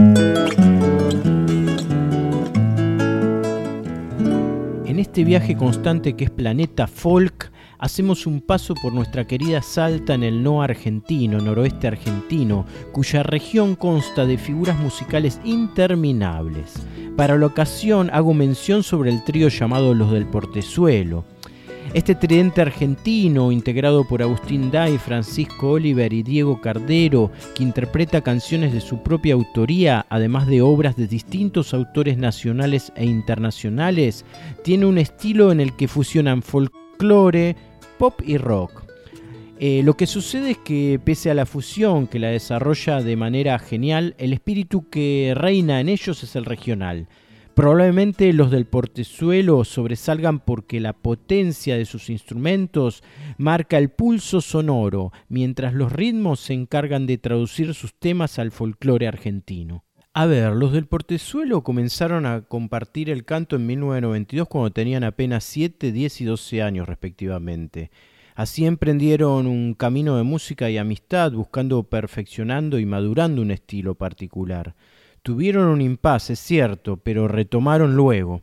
En 4.87 4.99
este 4.99 5.25
viaje 5.25 5.57
constante 5.57 6.15
que 6.15 6.25
es 6.25 6.31
Planeta 6.31 6.87
Folk, 6.87 7.51
hacemos 7.80 8.26
un 8.26 8.42
paso 8.42 8.74
por 8.76 8.94
nuestra 8.94 9.26
querida 9.26 9.62
Salta 9.62 10.14
en 10.14 10.24
el 10.24 10.44
no 10.44 10.62
argentino, 10.62 11.40
noroeste 11.40 11.88
argentino, 11.88 12.66
cuya 12.92 13.24
región 13.24 13.76
consta 13.76 14.26
de 14.26 14.38
figuras 14.38 14.80
musicales 14.80 15.40
interminables. 15.44 16.74
Para 17.16 17.38
la 17.38 17.48
ocasión 17.48 18.10
hago 18.14 18.34
mención 18.34 18.84
sobre 18.84 19.12
el 19.12 19.24
trío 19.24 19.50
llamado 19.50 19.94
Los 19.94 20.12
del 20.12 20.26
Portezuelo. 20.26 21.26
Este 21.94 22.16
tridente 22.16 22.62
argentino, 22.62 23.52
integrado 23.52 24.06
por 24.06 24.22
Agustín 24.22 24.70
Day, 24.72 24.98
Francisco 24.98 25.72
Oliver 25.72 26.12
y 26.12 26.22
Diego 26.22 26.60
Cardero, 26.60 27.32
que 27.56 27.64
interpreta 27.64 28.22
canciones 28.22 28.74
de 28.74 28.82
su 28.82 29.02
propia 29.02 29.36
autoría, 29.36 30.06
además 30.10 30.48
de 30.48 30.62
obras 30.62 30.98
de 30.98 31.08
distintos 31.08 31.74
autores 31.74 32.18
nacionales 32.18 32.92
e 32.98 33.06
internacionales, 33.06 34.26
tiene 34.64 34.86
un 34.86 34.98
estilo 34.98 35.52
en 35.52 35.62
el 35.62 35.78
que 35.78 35.88
fusionan 35.88 36.42
folclore, 36.42 37.56
pop 37.98 38.22
y 38.26 38.38
rock. 38.38 38.84
Eh, 39.60 39.82
lo 39.84 39.96
que 39.96 40.06
sucede 40.06 40.52
es 40.52 40.58
que 40.60 41.00
pese 41.04 41.32
a 41.32 41.34
la 41.34 41.48
fusión 41.48 42.08
que 42.08 42.20
la 42.20 42.30
desarrolla 42.30 43.02
de 43.02 43.16
manera 43.16 43.58
genial, 43.58 44.14
el 44.20 44.34
espíritu 44.34 44.88
que 44.90 45.34
reina 45.36 45.80
en 45.80 45.90
ellos 45.90 46.24
es 46.24 46.36
el 46.36 46.46
regional. 46.46 47.08
Probablemente 47.56 48.32
los 48.34 48.52
del 48.52 48.68
portezuelo 48.68 49.66
sobresalgan 49.66 50.42
porque 50.42 50.80
la 50.80 50.94
potencia 50.94 51.76
de 51.76 51.86
sus 51.86 52.12
instrumentos 52.12 53.04
marca 53.40 53.80
el 53.80 53.90
pulso 53.90 54.42
sonoro, 54.42 55.12
mientras 55.28 55.74
los 55.74 55.92
ritmos 55.92 56.40
se 56.40 56.54
encargan 56.54 57.08
de 57.08 57.18
traducir 57.18 57.74
sus 57.74 57.96
temas 57.96 58.38
al 58.38 58.52
folclore 58.52 59.08
argentino. 59.08 59.87
A 60.20 60.26
ver, 60.26 60.54
los 60.54 60.72
del 60.72 60.88
portezuelo 60.88 61.62
comenzaron 61.62 62.26
a 62.26 62.42
compartir 62.42 63.12
el 63.12 63.24
canto 63.24 63.56
en 63.56 63.68
1992 63.68 64.48
cuando 64.48 64.72
tenían 64.72 65.04
apenas 65.04 65.44
7, 65.44 65.92
10 65.92 66.22
y 66.22 66.26
12 66.26 66.64
años 66.64 66.88
respectivamente. 66.88 67.92
Así 68.34 68.66
emprendieron 68.66 69.46
un 69.46 69.76
camino 69.76 70.18
de 70.18 70.24
música 70.24 70.72
y 70.72 70.80
amistad 70.80 71.34
buscando 71.34 71.84
perfeccionando 71.84 72.80
y 72.80 72.88
madurando 72.88 73.44
un 73.44 73.52
estilo 73.52 73.94
particular. 73.94 74.74
Tuvieron 75.22 75.68
un 75.68 75.82
impasse, 75.82 76.34
es 76.34 76.40
cierto, 76.40 76.98
pero 76.98 77.28
retomaron 77.28 77.96
luego. 77.96 78.42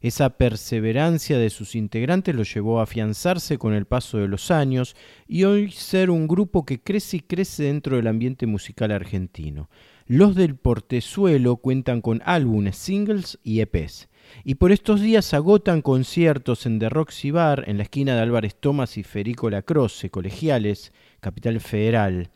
Esa 0.00 0.30
perseverancia 0.30 1.36
de 1.36 1.50
sus 1.50 1.74
integrantes 1.74 2.34
los 2.34 2.54
llevó 2.54 2.80
a 2.80 2.84
afianzarse 2.84 3.58
con 3.58 3.74
el 3.74 3.84
paso 3.84 4.16
de 4.16 4.26
los 4.26 4.50
años 4.50 4.96
y 5.28 5.44
hoy 5.44 5.70
ser 5.70 6.08
un 6.08 6.26
grupo 6.26 6.64
que 6.64 6.80
crece 6.80 7.18
y 7.18 7.20
crece 7.20 7.64
dentro 7.64 7.96
del 7.96 8.06
ambiente 8.06 8.46
musical 8.46 8.90
argentino. 8.90 9.68
Los 10.12 10.34
del 10.34 10.56
Portezuelo 10.56 11.58
cuentan 11.58 12.00
con 12.00 12.20
álbumes, 12.24 12.74
singles 12.74 13.38
y 13.44 13.60
EPs. 13.60 14.08
Y 14.42 14.56
por 14.56 14.72
estos 14.72 15.00
días 15.00 15.32
agotan 15.34 15.82
conciertos 15.82 16.66
en 16.66 16.80
The 16.80 16.88
Roxy 16.88 17.30
Bar, 17.30 17.62
en 17.68 17.76
la 17.76 17.84
esquina 17.84 18.16
de 18.16 18.22
Álvarez 18.22 18.56
Tomás 18.56 18.98
y 18.98 19.04
Federico 19.04 19.48
Lacroce, 19.50 20.10
colegiales, 20.10 20.92
Capital 21.20 21.60
Federal. 21.60 22.30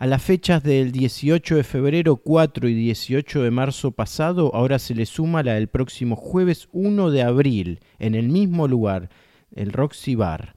A 0.00 0.08
las 0.08 0.20
fechas 0.20 0.64
del 0.64 0.90
18 0.90 1.54
de 1.54 1.62
febrero, 1.62 2.16
4 2.16 2.68
y 2.68 2.74
18 2.74 3.44
de 3.44 3.50
marzo 3.52 3.92
pasado, 3.92 4.52
ahora 4.52 4.80
se 4.80 4.96
le 4.96 5.06
suma 5.06 5.44
la 5.44 5.54
del 5.54 5.68
próximo 5.68 6.16
jueves 6.16 6.68
1 6.72 7.12
de 7.12 7.22
abril, 7.22 7.78
en 8.00 8.16
el 8.16 8.30
mismo 8.30 8.66
lugar, 8.66 9.10
el 9.54 9.72
Roxy 9.72 10.16
Bar. 10.16 10.56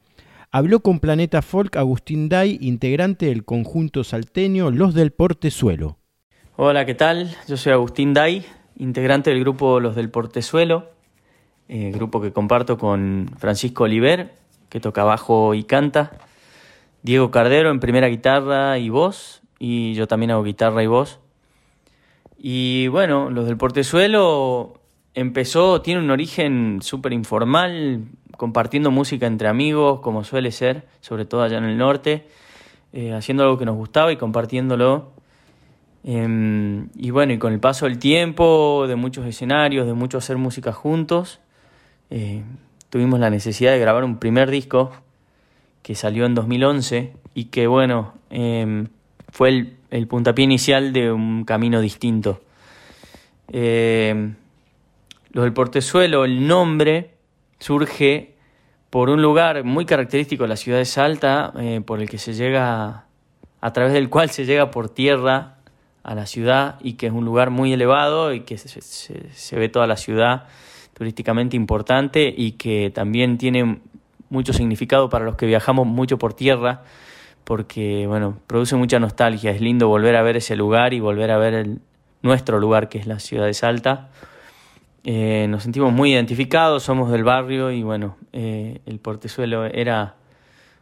Habló 0.49 0.79
con 0.79 0.99
Planeta 0.99 1.43
Folk 1.43 1.77
Agustín 1.77 2.27
Day, 2.27 2.57
integrante 2.59 3.27
del 3.27 3.45
conjunto 3.45 4.03
salteño 4.03 4.71
Los 4.71 4.95
del 4.95 5.11
Portezuelo. 5.11 5.99
Hola, 6.57 6.85
¿qué 6.85 6.95
tal? 6.95 7.35
Yo 7.49 7.57
soy 7.57 7.73
Agustín 7.73 8.13
Day, 8.13 8.45
integrante 8.77 9.29
del 9.29 9.41
grupo 9.41 9.81
Los 9.81 9.93
del 9.93 10.09
Portezuelo, 10.09 10.89
eh, 11.67 11.91
grupo 11.93 12.21
que 12.21 12.31
comparto 12.31 12.77
con 12.77 13.29
Francisco 13.37 13.83
Oliver, 13.83 14.31
que 14.69 14.79
toca 14.79 15.03
bajo 15.03 15.53
y 15.53 15.65
canta, 15.65 16.13
Diego 17.03 17.29
Cardero 17.29 17.71
en 17.71 17.81
primera 17.81 18.07
guitarra 18.07 18.77
y 18.77 18.87
voz, 18.87 19.41
y 19.59 19.95
yo 19.95 20.07
también 20.07 20.31
hago 20.31 20.43
guitarra 20.43 20.81
y 20.81 20.87
voz. 20.87 21.19
Y 22.37 22.87
bueno, 22.87 23.29
Los 23.29 23.47
del 23.47 23.57
Portezuelo 23.57 24.79
empezó, 25.13 25.81
tiene 25.81 25.99
un 25.99 26.09
origen 26.09 26.79
súper 26.81 27.11
informal, 27.11 28.05
compartiendo 28.37 28.91
música 28.91 29.27
entre 29.27 29.49
amigos, 29.49 29.99
como 29.99 30.23
suele 30.23 30.53
ser, 30.53 30.87
sobre 31.01 31.25
todo 31.25 31.43
allá 31.43 31.57
en 31.57 31.65
el 31.65 31.77
norte, 31.77 32.25
eh, 32.93 33.11
haciendo 33.11 33.43
algo 33.43 33.57
que 33.57 33.65
nos 33.65 33.75
gustaba 33.75 34.13
y 34.13 34.15
compartiéndolo. 34.15 35.14
Em, 36.07 36.89
y 36.95 37.09
bueno, 37.09 37.33
y 37.33 37.39
con 37.39 37.51
el 37.51 37.59
paso 37.59 37.87
del 37.87 37.97
tiempo, 37.97 38.85
de 38.87 38.95
muchos 38.95 39.25
escenarios, 39.25 39.87
de 39.87 39.93
mucho 39.93 40.19
hacer 40.19 40.37
música 40.37 40.71
juntos, 40.71 41.39
eh, 42.11 42.43
tuvimos 42.91 43.19
la 43.19 43.31
necesidad 43.31 43.71
de 43.71 43.79
grabar 43.79 44.03
un 44.03 44.19
primer 44.19 44.51
disco 44.51 44.91
que 45.81 45.95
salió 45.95 46.27
en 46.27 46.35
2011 46.35 47.13
y 47.33 47.45
que 47.45 47.65
bueno, 47.65 48.13
em, 48.29 48.87
fue 49.31 49.77
el, 49.89 50.07
puntapié 50.07 50.43
inicial 50.43 50.93
de 50.93 51.11
un 51.11 51.43
camino 51.43 51.81
distinto. 51.81 52.39
Em, 53.51 54.35
Los 55.31 55.43
del 55.43 55.53
Portezuelo, 55.53 56.23
el 56.23 56.47
nombre 56.47 57.15
surge 57.59 58.35
por 58.91 59.09
un 59.09 59.23
lugar 59.23 59.63
muy 59.63 59.85
característico 59.85 60.43
de 60.43 60.49
la 60.49 60.55
ciudad 60.55 60.77
de 60.77 60.85
Salta, 60.85 61.51
eh, 61.59 61.81
por 61.83 61.99
el 61.99 62.07
que 62.09 62.19
se 62.19 62.33
llega, 62.33 63.05
a 63.59 63.73
través 63.73 63.93
del 63.93 64.09
cual 64.09 64.29
se 64.29 64.45
llega 64.45 64.71
por 64.71 64.89
tierra 64.89 65.54
a 66.05 66.15
la 66.15 66.25
ciudad 66.27 66.75
y 66.81 66.93
que 66.93 67.07
es 67.07 67.13
un 67.13 67.25
lugar 67.25 67.49
muy 67.49 67.73
elevado 67.73 68.33
y 68.33 68.41
que 68.41 68.57
se, 68.57 68.81
se- 68.81 69.55
ve 69.59 69.69
toda 69.69 69.87
la 69.87 69.97
ciudad 69.97 70.43
turísticamente 70.93 71.55
importante 71.57 72.33
y 72.35 72.53
que 72.53 72.91
también 72.93 73.37
tiene 73.37 73.79
mucho 74.29 74.53
significado 74.53 75.09
para 75.09 75.25
los 75.25 75.35
que 75.35 75.45
viajamos 75.45 75.87
mucho 75.87 76.17
por 76.17 76.33
tierra 76.33 76.83
porque 77.43 78.05
bueno, 78.07 78.37
produce 78.47 78.75
mucha 78.75 78.99
nostalgia, 78.99 79.51
es 79.51 79.61
lindo 79.61 79.87
volver 79.87 80.15
a 80.15 80.21
ver 80.23 80.37
ese 80.37 80.55
lugar 80.55 80.93
y 80.93 80.99
volver 80.99 81.31
a 81.31 81.37
ver 81.37 81.53
el- 81.53 81.79
nuestro 82.21 82.59
lugar 82.59 82.87
que 82.89 82.97
es 82.97 83.07
la 83.07 83.19
ciudad 83.19 83.45
de 83.45 83.53
Salta. 83.53 84.09
Eh, 85.03 85.45
nos 85.49 85.63
sentimos 85.63 85.93
muy 85.93 86.13
identificados, 86.13 86.83
somos 86.83 87.11
del 87.11 87.23
barrio 87.23 87.69
y 87.71 87.83
bueno, 87.83 88.17
eh, 88.33 88.81
el 88.87 88.99
portezuelo 88.99 89.65
era 89.65 90.15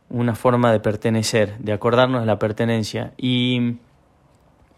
una 0.09 0.35
forma 0.35 0.71
de 0.71 0.79
pertenecer, 0.79 1.57
de 1.59 1.73
acordarnos 1.73 2.21
de 2.21 2.27
la 2.27 2.39
pertenencia. 2.39 3.11
Y 3.17 3.77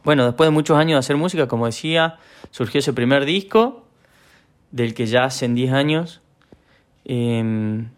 bueno, 0.05 0.25
después 0.25 0.47
de 0.47 0.51
muchos 0.51 0.77
años 0.77 0.95
de 0.95 0.99
hacer 0.99 1.17
música, 1.17 1.47
como 1.47 1.65
decía, 1.65 2.17
surgió 2.51 2.79
ese 2.79 2.93
primer 2.93 3.25
disco, 3.25 3.83
del 4.71 4.93
que 4.93 5.07
ya 5.07 5.25
hacen 5.25 5.55
10 5.55 5.73
años. 5.73 6.21
Em, 7.05 7.89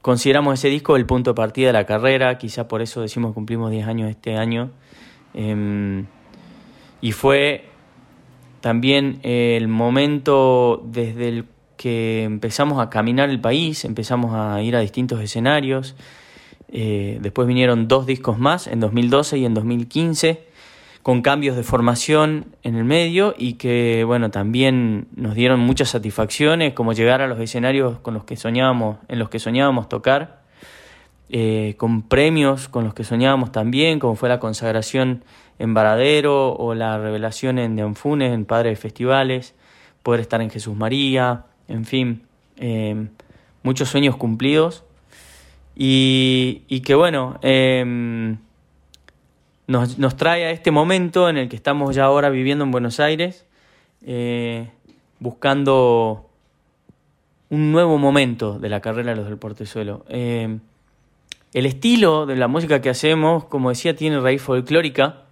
consideramos 0.00 0.54
ese 0.54 0.68
disco 0.68 0.96
el 0.96 1.06
punto 1.06 1.30
de 1.30 1.34
partida 1.34 1.68
de 1.68 1.72
la 1.72 1.86
carrera, 1.86 2.38
quizá 2.38 2.68
por 2.68 2.82
eso 2.82 3.02
decimos 3.02 3.34
cumplimos 3.34 3.70
10 3.70 3.86
años 3.86 4.10
este 4.10 4.36
año. 4.36 4.70
Em, 5.34 6.06
y 7.00 7.12
fue 7.12 7.64
también 8.60 9.20
el 9.22 9.68
momento 9.68 10.82
desde 10.84 11.28
el 11.28 11.44
que 11.76 12.24
empezamos 12.24 12.78
a 12.78 12.90
caminar 12.90 13.30
el 13.30 13.40
país, 13.40 13.86
empezamos 13.86 14.34
a 14.34 14.60
ir 14.62 14.76
a 14.76 14.80
distintos 14.80 15.20
escenarios. 15.20 15.96
Eh, 16.68 17.18
después 17.22 17.48
vinieron 17.48 17.88
dos 17.88 18.04
discos 18.06 18.38
más, 18.38 18.66
en 18.66 18.80
2012 18.80 19.38
y 19.38 19.46
en 19.46 19.54
2015, 19.54 20.49
con 21.02 21.22
cambios 21.22 21.56
de 21.56 21.62
formación 21.62 22.54
en 22.62 22.76
el 22.76 22.84
medio 22.84 23.34
y 23.36 23.54
que, 23.54 24.04
bueno, 24.04 24.30
también 24.30 25.08
nos 25.16 25.34
dieron 25.34 25.60
muchas 25.60 25.88
satisfacciones, 25.88 26.74
como 26.74 26.92
llegar 26.92 27.22
a 27.22 27.26
los 27.26 27.40
escenarios 27.40 27.98
con 28.00 28.14
los 28.14 28.24
que 28.24 28.36
soñábamos, 28.36 28.98
en 29.08 29.18
los 29.18 29.30
que 29.30 29.38
soñábamos 29.38 29.88
tocar, 29.88 30.40
eh, 31.30 31.74
con 31.76 32.02
premios 32.02 32.68
con 32.68 32.84
los 32.84 32.92
que 32.92 33.04
soñábamos 33.04 33.52
también, 33.52 33.98
como 33.98 34.16
fue 34.16 34.28
la 34.28 34.40
consagración 34.40 35.24
en 35.58 35.74
Varadero 35.74 36.52
o 36.54 36.74
la 36.74 36.98
revelación 36.98 37.58
en 37.58 37.76
De 37.76 37.82
Anfunes, 37.82 38.32
en 38.32 38.44
Padre 38.44 38.70
de 38.70 38.76
Festivales, 38.76 39.54
poder 40.02 40.20
estar 40.20 40.40
en 40.40 40.50
Jesús 40.50 40.76
María, 40.76 41.44
en 41.68 41.84
fin, 41.84 42.22
eh, 42.56 43.06
muchos 43.62 43.88
sueños 43.88 44.16
cumplidos. 44.16 44.84
Y, 45.76 46.62
y 46.68 46.80
que 46.80 46.94
bueno, 46.94 47.38
em, 47.42 48.38
nos, 49.70 50.16
trae 50.16 50.46
a 50.46 50.50
este 50.50 50.72
momento 50.72 51.28
en 51.28 51.36
el 51.36 51.48
que 51.48 51.54
estamos 51.54 51.94
ya 51.94 52.04
ahora 52.04 52.28
viviendo 52.28 52.64
en 52.64 52.72
Buenos 52.72 52.98
Aires, 52.98 53.46
eh, 54.04 54.68
buscando 55.20 56.28
un 57.50 57.70
nuevo 57.70 57.96
momento 57.96 58.58
de 58.58 58.68
la 58.68 58.80
carrera 58.80 59.10
de 59.10 59.16
los 59.16 59.26
del 59.26 59.38
Portezuelo. 59.38 60.04
Eh, 60.08 60.58
el 61.52 61.66
estilo 61.66 62.26
de 62.26 62.34
la 62.34 62.48
música 62.48 62.80
que 62.80 62.90
hacemos, 62.90 63.44
como 63.44 63.68
decía, 63.68 63.94
tiene 63.94 64.18
raíz 64.18 64.42
folclórica. 64.42 65.22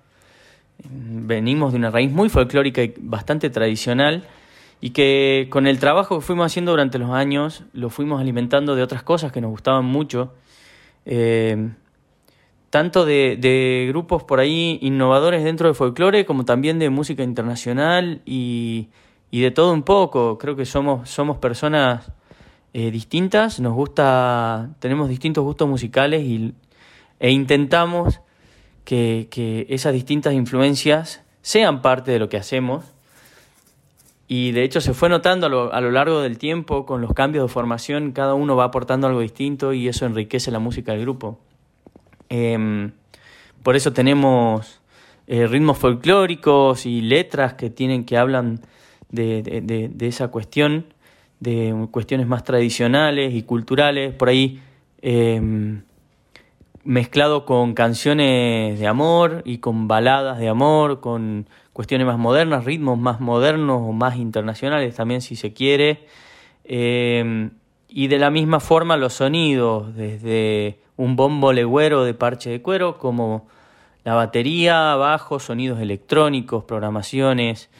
Venimos 0.88 1.72
de 1.72 1.78
una 1.78 1.90
raíz 1.90 2.12
muy 2.12 2.28
folclórica 2.28 2.82
y 2.82 2.94
bastante 2.96 3.50
tradicional 3.50 4.24
y 4.80 4.90
que 4.90 5.48
con 5.50 5.66
el 5.66 5.80
trabajo 5.80 6.20
que 6.20 6.24
fuimos 6.24 6.46
haciendo 6.46 6.70
durante 6.70 7.00
los 7.00 7.10
años 7.10 7.64
lo 7.72 7.90
fuimos 7.90 8.20
alimentando 8.20 8.76
de 8.76 8.82
otras 8.82 9.02
cosas 9.02 9.32
que 9.32 9.40
nos 9.40 9.50
gustaban 9.50 9.84
mucho. 9.84 10.32
Eh, 11.06 11.70
tanto 12.70 13.04
de, 13.06 13.86
grupos 13.88 14.24
por 14.24 14.40
ahí 14.40 14.78
innovadores 14.82 15.44
dentro 15.44 15.68
de 15.68 15.74
folclore 15.74 16.26
como 16.26 16.44
también 16.44 16.78
de 16.78 16.90
música 16.90 17.22
internacional 17.22 18.20
y, 18.26 18.88
y 19.30 19.40
de 19.40 19.50
todo 19.50 19.72
un 19.72 19.82
poco. 19.82 20.38
Creo 20.38 20.56
que 20.56 20.66
somos, 20.66 21.08
somos 21.08 21.38
personas 21.38 22.12
eh, 22.74 22.90
distintas, 22.90 23.60
nos 23.60 23.74
gusta, 23.74 24.70
tenemos 24.80 25.08
distintos 25.08 25.44
gustos 25.44 25.68
musicales 25.68 26.22
y, 26.22 26.54
e 27.20 27.30
intentamos 27.30 28.20
que, 28.84 29.28
que 29.30 29.66
esas 29.70 29.92
distintas 29.92 30.34
influencias 30.34 31.22
sean 31.40 31.82
parte 31.82 32.10
de 32.10 32.18
lo 32.18 32.28
que 32.28 32.36
hacemos. 32.36 32.84
Y 34.30 34.52
de 34.52 34.62
hecho 34.62 34.82
se 34.82 34.92
fue 34.92 35.08
notando 35.08 35.46
a 35.46 35.48
lo, 35.48 35.72
a 35.72 35.80
lo 35.80 35.90
largo 35.90 36.20
del 36.20 36.36
tiempo 36.36 36.84
con 36.84 37.00
los 37.00 37.14
cambios 37.14 37.44
de 37.44 37.48
formación, 37.48 38.12
cada 38.12 38.34
uno 38.34 38.56
va 38.56 38.64
aportando 38.64 39.06
algo 39.06 39.20
distinto 39.20 39.72
y 39.72 39.88
eso 39.88 40.04
enriquece 40.04 40.50
la 40.50 40.58
música 40.58 40.92
del 40.92 41.00
grupo. 41.00 41.38
Em, 42.28 42.92
por 43.62 43.76
eso 43.76 43.92
tenemos 43.92 44.80
eh, 45.26 45.46
ritmos 45.46 45.78
folclóricos 45.78 46.86
y 46.86 47.00
letras 47.02 47.54
que 47.54 47.70
tienen 47.70 48.04
que 48.04 48.16
hablan 48.16 48.60
de, 49.10 49.90
esa 50.00 50.28
cuestión, 50.28 50.86
de 51.40 51.88
cuestiones 51.90 52.26
más 52.26 52.44
tradicionales 52.44 53.34
y 53.34 53.42
culturales, 53.42 54.14
por 54.14 54.28
ahí 54.28 54.60
em, 55.02 55.82
mezclado 56.84 57.44
con 57.44 57.74
canciones 57.74 58.78
de 58.78 58.86
amor 58.86 59.42
y 59.44 59.58
con 59.58 59.88
baladas 59.88 60.38
de 60.38 60.48
amor, 60.48 61.00
con 61.00 61.48
cuestiones 61.72 62.06
más 62.06 62.18
modernas, 62.18 62.64
ritmos 62.64 62.98
más 62.98 63.20
modernos 63.20 63.82
o 63.82 63.92
más 63.92 64.16
internacionales 64.16 64.94
también 64.94 65.20
si 65.20 65.36
se 65.36 65.52
quiere. 65.52 66.06
Eh, 66.64 67.50
y 67.88 68.08
de 68.08 68.18
la 68.18 68.30
misma 68.30 68.60
forma 68.60 68.96
los 68.96 69.14
sonidos, 69.14 69.94
desde 69.96 70.78
un 70.96 71.16
bombo 71.16 71.52
legüero 71.52 72.04
de 72.04 72.14
parche 72.14 72.50
de 72.50 72.60
cuero, 72.60 72.98
como 72.98 73.46
la 74.04 74.14
batería, 74.14 74.94
bajo, 74.96 75.40
sonidos 75.40 75.80
electrónicos, 75.80 76.64
programaciones, 76.64 77.70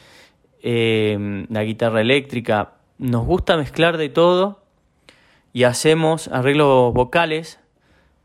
eh, 0.63 1.45
la 1.49 1.63
guitarra 1.63 2.01
eléctrica. 2.01 2.73
Nos 2.97 3.25
gusta 3.25 3.55
mezclar 3.55 3.97
de 3.97 4.09
todo 4.09 4.61
y 5.53 5.63
hacemos 5.63 6.27
arreglos 6.27 6.93
vocales 6.93 7.59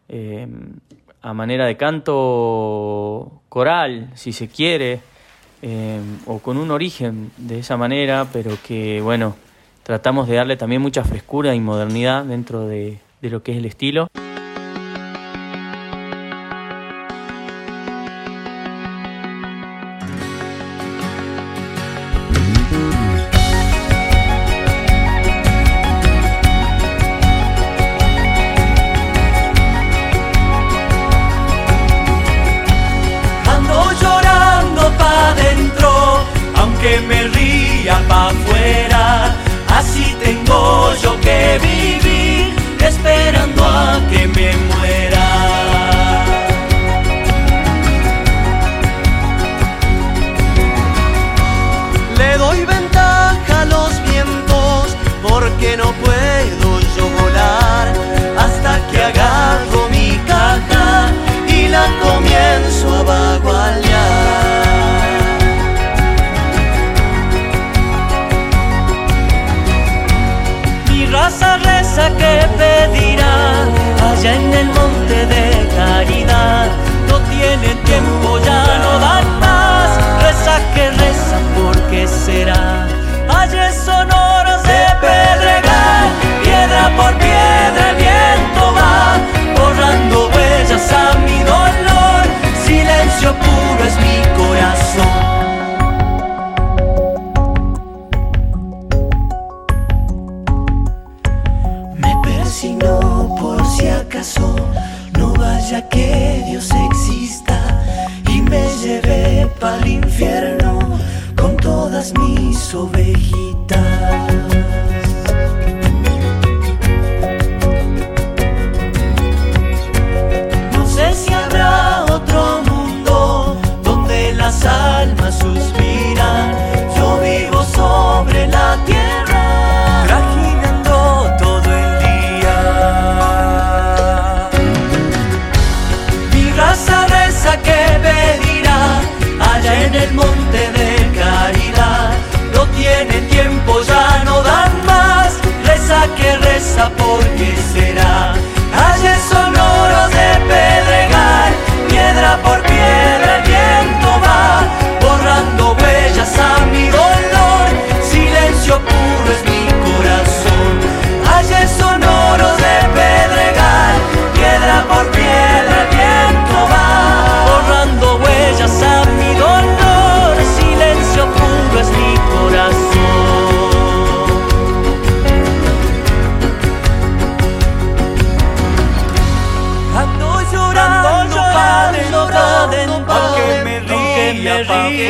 eh, 0.09 0.47
a 1.23 1.33
manera 1.33 1.67
de 1.67 1.77
canto 1.77 3.41
coral, 3.49 4.11
si 4.15 4.33
se 4.33 4.49
quiere, 4.49 5.01
eh, 5.63 6.01
o 6.27 6.41
con 6.41 6.59
un 6.59 6.71
origen 6.71 7.31
de 7.39 7.61
esa 7.61 7.77
manera, 7.77 8.27
pero 8.33 8.59
que, 8.63 9.01
bueno, 9.01 9.37
tratamos 9.85 10.27
de 10.27 10.35
darle 10.35 10.57
también 10.57 10.83
mucha 10.83 11.05
frescura 11.05 11.55
y 11.55 11.61
modernidad 11.61 12.25
dentro 12.25 12.67
de, 12.67 12.99
de 13.23 13.31
lo 13.31 13.43
que 13.43 13.53
es 13.53 13.59
el 13.59 13.67
estilo. 13.67 14.09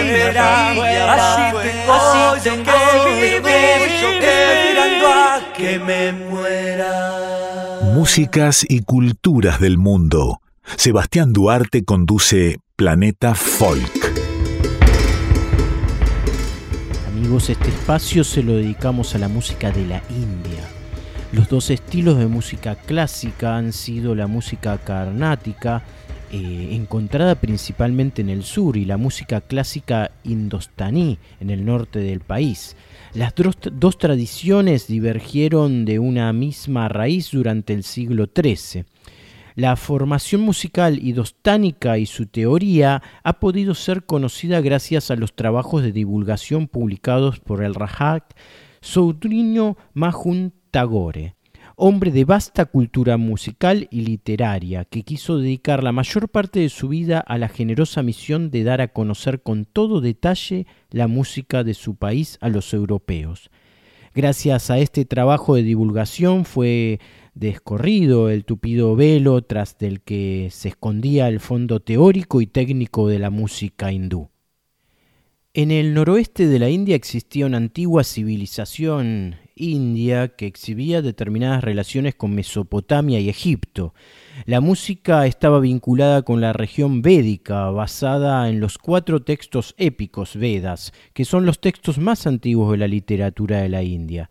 Ría, 0.03 0.33
pa' 0.35 0.75
fuera, 0.75 1.13
así 1.15 1.69
tengo, 1.69 1.93
así 1.93 2.49
tengo 2.49 2.65
que 2.65 3.15
vivir, 3.21 3.43
yo 4.01 4.11
que 4.21 4.35
mirando 4.69 5.07
a 5.09 5.53
que 5.57 5.79
me 5.79 6.13
muera. 6.13 7.81
Músicas 7.95 8.65
y 8.69 8.81
culturas 8.81 9.61
del 9.61 9.79
mundo. 9.79 10.41
Sebastián 10.77 11.33
Duarte 11.33 11.85
conduce 11.85 12.59
Planeta 12.77 13.35
Folk. 13.35 14.15
Amigos, 17.09 17.51
este 17.51 17.69
espacio 17.69 18.25
se 18.25 18.43
lo 18.43 18.55
dedicamos 18.55 19.15
a 19.15 19.19
la 19.19 19.29
música 19.29 19.71
de 19.71 19.87
la 19.87 20.03
India. 20.11 20.63
Los 21.33 21.49
dos 21.49 21.71
estilos 21.71 22.19
de 22.19 22.27
música 22.27 22.77
clásica 22.77 23.57
han 23.57 23.73
sido 23.73 24.15
la 24.15 24.27
música 24.27 24.79
carnática, 24.79 25.83
eh, 26.37 26.75
encontrada 26.75 27.37
principalmente 27.37 28.21
en 28.21 28.29
el 28.29 28.43
sur, 28.43 28.77
y 28.77 28.85
la 28.85 28.97
música 28.97 29.41
clásica 29.41 30.11
indostaní, 30.25 31.19
en 31.39 31.49
el 31.49 31.65
norte 31.65 32.01
del 32.01 32.19
país. 32.19 32.77
Las 33.15 33.35
dos, 33.37 33.99
tradiciones 33.99 34.89
divergieron 34.89 35.85
de 35.85 36.01
una 36.01 36.33
misma 36.33 36.89
raíz 36.89 37.31
durante 37.31 37.73
el 37.73 37.85
siglo 37.85 38.27
XIII. 38.27 38.85
La 39.55 39.77
formación 39.77 40.41
musical 40.41 40.99
idostánica 40.99 41.99
y 41.99 42.07
su 42.07 42.27
teoría 42.27 43.01
ha 43.23 43.35
podido 43.35 43.75
ser 43.75 44.05
conocida 44.05 44.61
gracias 44.61 45.13
a 45.13 45.17
los 45.17 45.37
trabajos 45.37 45.85
de 45.85 45.93
divulgación 45.93 46.67
publicados 46.67 47.39
por 47.39 47.63
el 47.63 47.77
Rajat 47.77 48.25
Soudrinho 48.81 49.77
Mahun 49.93 50.53
Tagore, 50.73 51.37
hombre 51.77 52.11
de 52.11 52.25
vasta 52.25 52.67
cultura 52.67 53.17
musical 53.17 53.89
y 53.91 54.03
literaria, 54.03 54.85
que 54.85 55.03
quiso 55.03 55.39
dedicar 55.39 55.83
la 55.83 55.93
mayor 55.93 56.29
parte 56.29 56.61
de 56.61 56.69
su 56.69 56.89
vida 56.89 57.21
a 57.21 57.39
la 57.39 57.49
generosa 57.49 58.03
misión 58.03 58.51
de 58.51 58.65
dar 58.65 58.81
a 58.81 58.89
conocer 58.89 59.43
con 59.43 59.65
todo 59.65 60.01
detalle 60.01 60.67
la 60.91 61.09
música 61.09 61.65
de 61.65 61.75
su 61.75 61.97
país 61.97 62.39
a 62.41 62.49
los 62.49 62.73
europeos. 62.73 63.51
Gracias 64.15 64.71
a 64.71 64.79
este 64.79 65.05
trabajo 65.05 65.57
de 65.57 65.65
divulgación 65.65 66.45
fue 66.45 67.01
descorrido 67.35 68.31
el 68.31 68.45
tupido 68.45 68.95
velo 68.95 69.43
tras 69.43 69.77
del 69.79 70.03
que 70.03 70.49
se 70.53 70.69
escondía 70.69 71.27
el 71.27 71.41
fondo 71.41 71.81
teórico 71.81 72.41
y 72.41 72.47
técnico 72.47 73.09
de 73.09 73.19
la 73.19 73.31
música 73.31 73.91
hindú. 73.91 74.31
En 75.53 75.71
el 75.71 75.95
noroeste 75.95 76.47
de 76.47 76.59
la 76.59 76.71
India 76.71 76.95
existía 76.97 77.47
una 77.47 77.57
antigua 77.57 78.05
civilización 78.05 79.37
india 79.57 80.29
que 80.29 80.47
exhibía 80.47 81.03
determinadas 81.03 81.63
relaciones 81.63 82.15
con 82.15 82.35
Mesopotamia 82.35 83.21
y 83.21 83.29
Egipto. 83.29 83.95
La 84.47 84.61
música 84.61 85.27
estaba 85.27 85.61
vinculada 85.61 86.23
con 86.23 86.41
la 86.41 86.53
región 86.53 87.03
védica, 87.03 87.71
basada 87.71 88.49
en 88.49 88.61
los 88.61 88.79
cuatro 88.79 89.23
textos 89.23 89.75
épicos 89.79 90.37
Vedas, 90.37 90.93
que 91.13 91.25
son 91.25 91.47
los 91.47 91.61
textos 91.61 91.99
más 91.99 92.27
antiguos 92.27 92.73
de 92.73 92.79
la 92.79 92.89
literatura 92.89 93.59
de 93.59 93.69
la 93.69 93.83
India. 93.83 94.31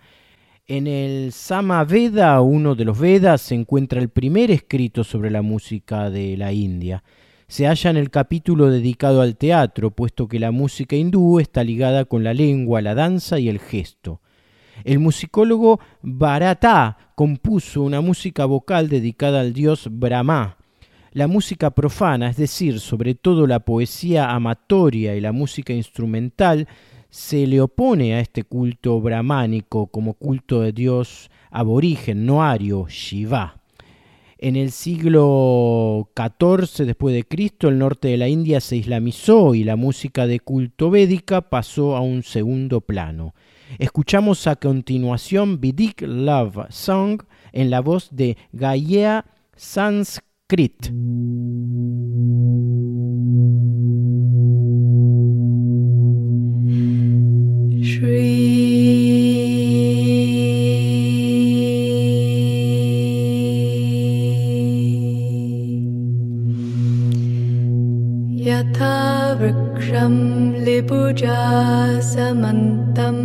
En 0.66 0.88
el 0.88 1.34
Sama 1.34 1.84
Veda, 1.84 2.40
uno 2.42 2.76
de 2.76 2.86
los 2.86 2.98
Vedas, 2.98 3.42
se 3.42 3.56
encuentra 3.56 4.02
el 4.02 4.10
primer 4.10 4.50
escrito 4.50 5.04
sobre 5.04 5.30
la 5.30 5.42
música 5.42 6.10
de 6.10 6.38
la 6.38 6.54
India. 6.54 7.04
Se 7.48 7.68
halla 7.68 7.90
en 7.90 7.98
el 7.98 8.10
capítulo 8.10 8.70
dedicado 8.70 9.22
al 9.22 9.36
teatro, 9.36 9.92
puesto 9.92 10.28
que 10.28 10.40
la 10.40 10.52
música 10.52 10.96
hindú 10.96 11.40
está 11.40 11.64
ligada 11.64 12.06
con 12.06 12.24
la 12.24 12.34
lengua, 12.34 12.82
la 12.82 12.96
danza 12.96 13.40
y 13.40 13.50
el 13.50 13.60
gesto. 13.60 14.22
El 14.84 15.00
musicólogo 15.00 15.80
Bharata 16.02 16.98
compuso 17.16 17.84
una 17.84 18.02
música 18.02 18.46
vocal 18.46 18.90
dedicada 18.90 19.40
al 19.40 19.54
dios 19.54 19.88
Brahma. 19.90 20.58
La 21.14 21.28
música 21.28 21.72
profana, 21.72 22.30
es 22.30 22.38
decir, 22.38 22.80
sobre 22.80 23.16
todo 23.16 23.48
la 23.48 23.60
poesía 23.60 24.32
amatoria 24.32 25.16
y 25.16 25.22
la 25.22 25.32
música 25.32 25.72
instrumental, 25.72 26.68
se 27.10 27.46
le 27.46 27.62
opone 27.62 28.16
a 28.16 28.20
este 28.20 28.44
culto 28.44 29.00
brahmánico 29.00 29.88
como 29.88 30.16
culto 30.16 30.62
de 30.62 30.72
dios 30.74 31.30
aborigen, 31.52 32.26
noario, 32.26 32.88
Shiva. 32.90 33.62
En 34.40 34.58
el 34.58 34.72
siglo 34.72 36.10
XIV 36.18 36.86
después 36.86 37.16
de 37.16 37.24
Cristo, 37.24 37.70
el 37.70 37.78
norte 37.78 38.10
de 38.10 38.18
la 38.18 38.28
India 38.28 38.60
se 38.60 38.76
islamizó 38.76 39.56
y 39.56 39.64
la 39.64 39.78
música 39.78 40.28
de 40.28 40.42
culto 40.42 40.90
védica 40.90 41.42
pasó 41.50 41.96
a 41.96 42.02
un 42.02 42.24
segundo 42.24 42.82
plano. 42.82 43.34
Escuchamos 43.80 44.46
a 44.46 44.56
continuación 44.56 45.60
Vidik 45.60 46.02
Love 46.02 46.68
Song 46.70 47.24
en 47.52 47.70
la 47.72 47.82
voz 47.82 48.10
de 48.12 48.38
Gaya 48.52 49.26
Sanskrit. 49.56 50.92
वृक्षं 69.84 70.54
लिपुजा 70.64 72.00
समन्तं 72.00 73.18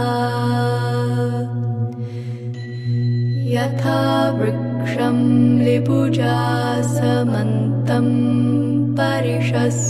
यथा 3.55 4.01
वृक्षं 4.31 5.17
लिपुजा 5.65 6.39
समन्तं 6.83 8.07
परिषस्वजे 8.95 9.90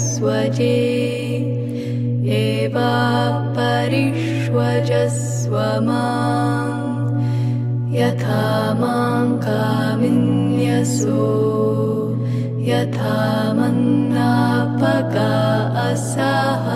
एवा 2.38 2.92
परिष्वजस्व 3.56 5.54
मां 5.86 6.68
यथा 7.94 8.42
मां 8.80 9.24
कामिन्यसो 9.46 11.24
यथा 12.68 13.16
मन्नापका 13.58 15.32
असः 15.88 16.66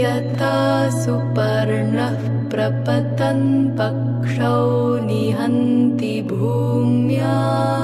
यथा 0.00 0.56
सुपर्णः 1.04 2.18
प्रपतन् 2.54 3.46
पक्षौ 3.78 4.58
निहन्ति 5.06 6.14
भूम्याम् 6.30 7.83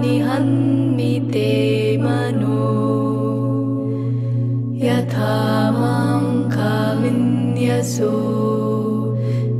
निहन्मि 0.00 1.98
मनो। 2.00 2.86
यथा 4.86 5.70
मां 5.70 6.50
कामिन्यसो। 6.50 8.36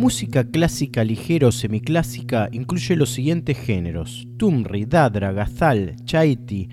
música 0.00 0.44
clásica 0.44 1.04
ligera 1.04 1.48
o 1.48 1.52
semiclásica 1.52 2.48
incluye 2.52 2.96
los 2.96 3.10
siguientes 3.10 3.58
géneros: 3.58 4.26
tumri, 4.38 4.86
dadra, 4.86 5.30
gazal, 5.32 5.94
chaiti, 6.04 6.70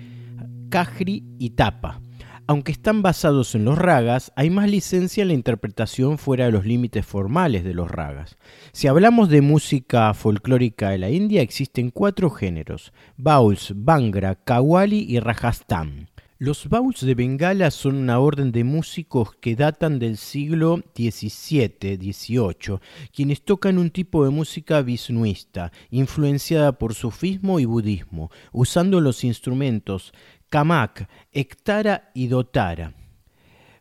kajri 0.70 1.24
y 1.38 1.50
tapa. 1.50 2.00
Aunque 2.46 2.72
están 2.72 3.02
basados 3.02 3.54
en 3.54 3.66
los 3.66 3.76
ragas, 3.76 4.32
hay 4.34 4.48
más 4.48 4.70
licencia 4.70 5.20
en 5.20 5.28
la 5.28 5.34
interpretación 5.34 6.16
fuera 6.16 6.46
de 6.46 6.52
los 6.52 6.64
límites 6.64 7.04
formales 7.04 7.62
de 7.64 7.74
los 7.74 7.90
ragas. 7.90 8.38
Si 8.72 8.86
hablamos 8.88 9.28
de 9.28 9.42
música 9.42 10.14
folclórica 10.14 10.88
de 10.88 10.96
la 10.96 11.10
India, 11.10 11.42
existen 11.42 11.90
cuatro 11.90 12.30
géneros: 12.30 12.94
bauls, 13.18 13.74
bangra, 13.76 14.36
kawali 14.36 15.04
y 15.06 15.20
rajasthan. 15.20 16.08
Los 16.40 16.68
bauls 16.68 17.00
de 17.04 17.16
Bengala 17.16 17.72
son 17.72 17.96
una 17.96 18.20
orden 18.20 18.52
de 18.52 18.62
músicos 18.62 19.34
que 19.40 19.56
datan 19.56 19.98
del 19.98 20.16
siglo 20.16 20.80
XVII-XVIII, 20.94 22.78
quienes 23.12 23.42
tocan 23.42 23.76
un 23.76 23.90
tipo 23.90 24.24
de 24.24 24.30
música 24.30 24.80
visnuista, 24.82 25.72
influenciada 25.90 26.78
por 26.78 26.94
sufismo 26.94 27.58
y 27.58 27.64
budismo, 27.64 28.30
usando 28.52 29.00
los 29.00 29.24
instrumentos 29.24 30.12
kamak, 30.48 31.08
ektara 31.32 32.12
y 32.14 32.28
dotara. 32.28 32.94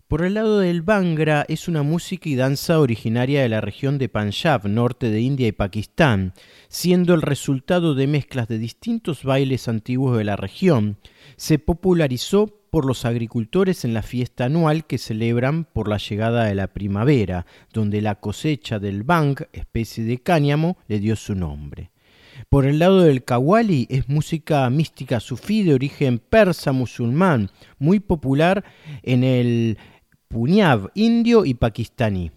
Por 0.08 0.24
el 0.24 0.36
lado 0.36 0.60
del 0.60 0.84
Bangra 0.84 1.46
es 1.50 1.68
una 1.68 1.84
música 1.84 2.30
y 2.30 2.36
danza 2.36 2.80
originaria 2.80 3.42
de 3.42 3.50
la 3.50 3.60
región 3.60 3.98
de 3.98 4.08
Punjab, 4.08 4.66
norte 4.66 5.10
de 5.10 5.20
India 5.20 5.50
y 5.50 5.52
Pakistán, 5.52 6.34
siendo 6.70 7.14
el 7.14 7.22
resultado 7.22 7.94
de 7.94 8.08
mezclas 8.08 8.48
de 8.48 8.58
distintos 8.58 9.26
bailes 9.26 9.68
antiguos 9.68 10.18
de 10.18 10.24
la 10.24 10.38
región. 10.38 10.98
Se 11.36 11.60
popularizó 11.60 12.48
por 12.70 12.86
los 12.86 13.04
agricultores 13.04 13.84
en 13.84 13.94
la 13.94 14.02
fiesta 14.02 14.46
anual 14.46 14.86
que 14.86 14.98
celebran 14.98 15.66
por 15.66 15.90
la 15.90 15.98
llegada 15.98 16.46
de 16.46 16.56
la 16.56 16.68
primavera, 16.68 17.46
donde 17.74 18.02
la 18.02 18.16
cosecha 18.16 18.80
del 18.80 19.04
bang, 19.04 19.38
especie 19.52 20.06
de 20.06 20.20
cáñamo, 20.20 20.78
le 20.88 21.00
dio 21.02 21.18
su 21.18 21.36
nombre. 21.36 21.92
Por 22.50 22.66
el 22.66 22.80
lado 22.80 23.02
del 23.02 23.24
kawali 23.24 23.88
es 23.90 24.08
música 24.08 24.70
mística 24.70 25.20
sufí 25.20 25.64
de 25.64 25.74
origen 25.74 26.20
persa 26.20 26.72
musulmán, 26.72 27.50
muy 27.80 28.00
popular 28.00 28.64
en 29.04 29.24
el 29.24 29.78
Punjab 30.28 30.92
indio 30.94 31.46
y 31.46 31.54
pakistaní. 31.54 32.32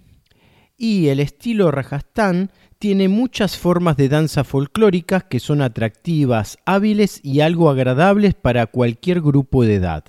Y 0.77 1.09
el 1.09 1.21
estilo 1.21 1.71
Rajasthan 1.71 2.51
tiene 2.79 3.09
muchas 3.09 3.59
formas 3.59 3.97
de 3.97 4.09
danza 4.09 4.45
folclóricas 4.45 5.25
que 5.25 5.41
son 5.41 5.61
atractivas, 5.61 6.57
hábiles 6.65 7.21
y 7.23 7.41
algo 7.41 7.69
agradables 7.69 8.35
para 8.35 8.67
cualquier 8.67 9.21
grupo 9.21 9.65
de 9.65 9.75
edad. 9.75 10.05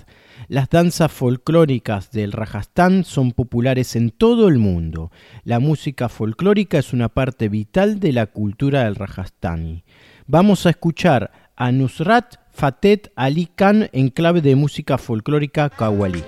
Las 0.48 0.70
danzas 0.70 1.12
folclóricas 1.12 2.10
del 2.10 2.32
Rajasthan 2.32 3.04
son 3.04 3.32
populares 3.32 3.96
en 3.96 4.10
todo 4.10 4.48
el 4.48 4.58
mundo. 4.58 5.10
La 5.44 5.60
música 5.60 6.08
folclórica 6.08 6.78
es 6.78 6.92
una 6.92 7.08
parte 7.08 7.48
vital 7.48 8.00
de 8.00 8.12
la 8.12 8.26
cultura 8.26 8.84
del 8.84 8.96
Rajasthani. 8.96 9.84
Vamos 10.26 10.66
a 10.66 10.70
escuchar 10.70 11.30
a 11.56 11.72
Nusrat 11.72 12.36
Fateh 12.50 13.02
Ali 13.16 13.46
Khan 13.46 13.88
en 13.92 14.08
clave 14.08 14.40
de 14.40 14.56
música 14.56 14.98
folclórica 14.98 15.68
kawali. 15.68 16.22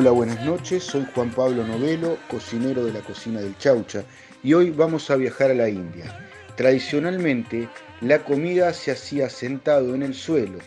Hola, 0.00 0.12
buenas 0.12 0.44
noches. 0.44 0.84
Soy 0.84 1.04
Juan 1.12 1.32
Pablo 1.32 1.66
Novelo, 1.66 2.18
cocinero 2.30 2.84
de 2.84 2.92
la 2.92 3.00
cocina 3.00 3.40
del 3.40 3.58
Chaucha, 3.58 4.04
y 4.44 4.54
hoy 4.54 4.70
vamos 4.70 5.10
a 5.10 5.16
viajar 5.16 5.50
a 5.50 5.54
la 5.54 5.68
India. 5.68 6.24
Tradicionalmente, 6.54 7.68
la 8.00 8.20
comida 8.20 8.72
se 8.72 8.92
hacía 8.92 9.28
sentado 9.28 9.96
en 9.96 10.04
el 10.04 10.14
suelo. 10.14 10.60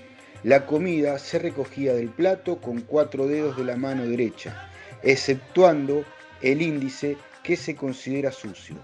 La 0.43 0.65
comida 0.65 1.17
se 1.17 1.39
recogía 1.39 1.93
del 1.93 2.09
plato 2.09 2.59
con 2.59 2.81
cuatro 2.81 3.25
dedos 3.25 3.55
de 3.55 3.63
la 3.63 3.77
mano 3.77 4.05
derecha, 4.05 4.69
exceptuando 5.01 6.03
el 6.41 6.61
índice 6.61 7.15
que 7.41 7.55
se 7.55 7.73
considera 7.73 8.33
sucio. 8.33 8.75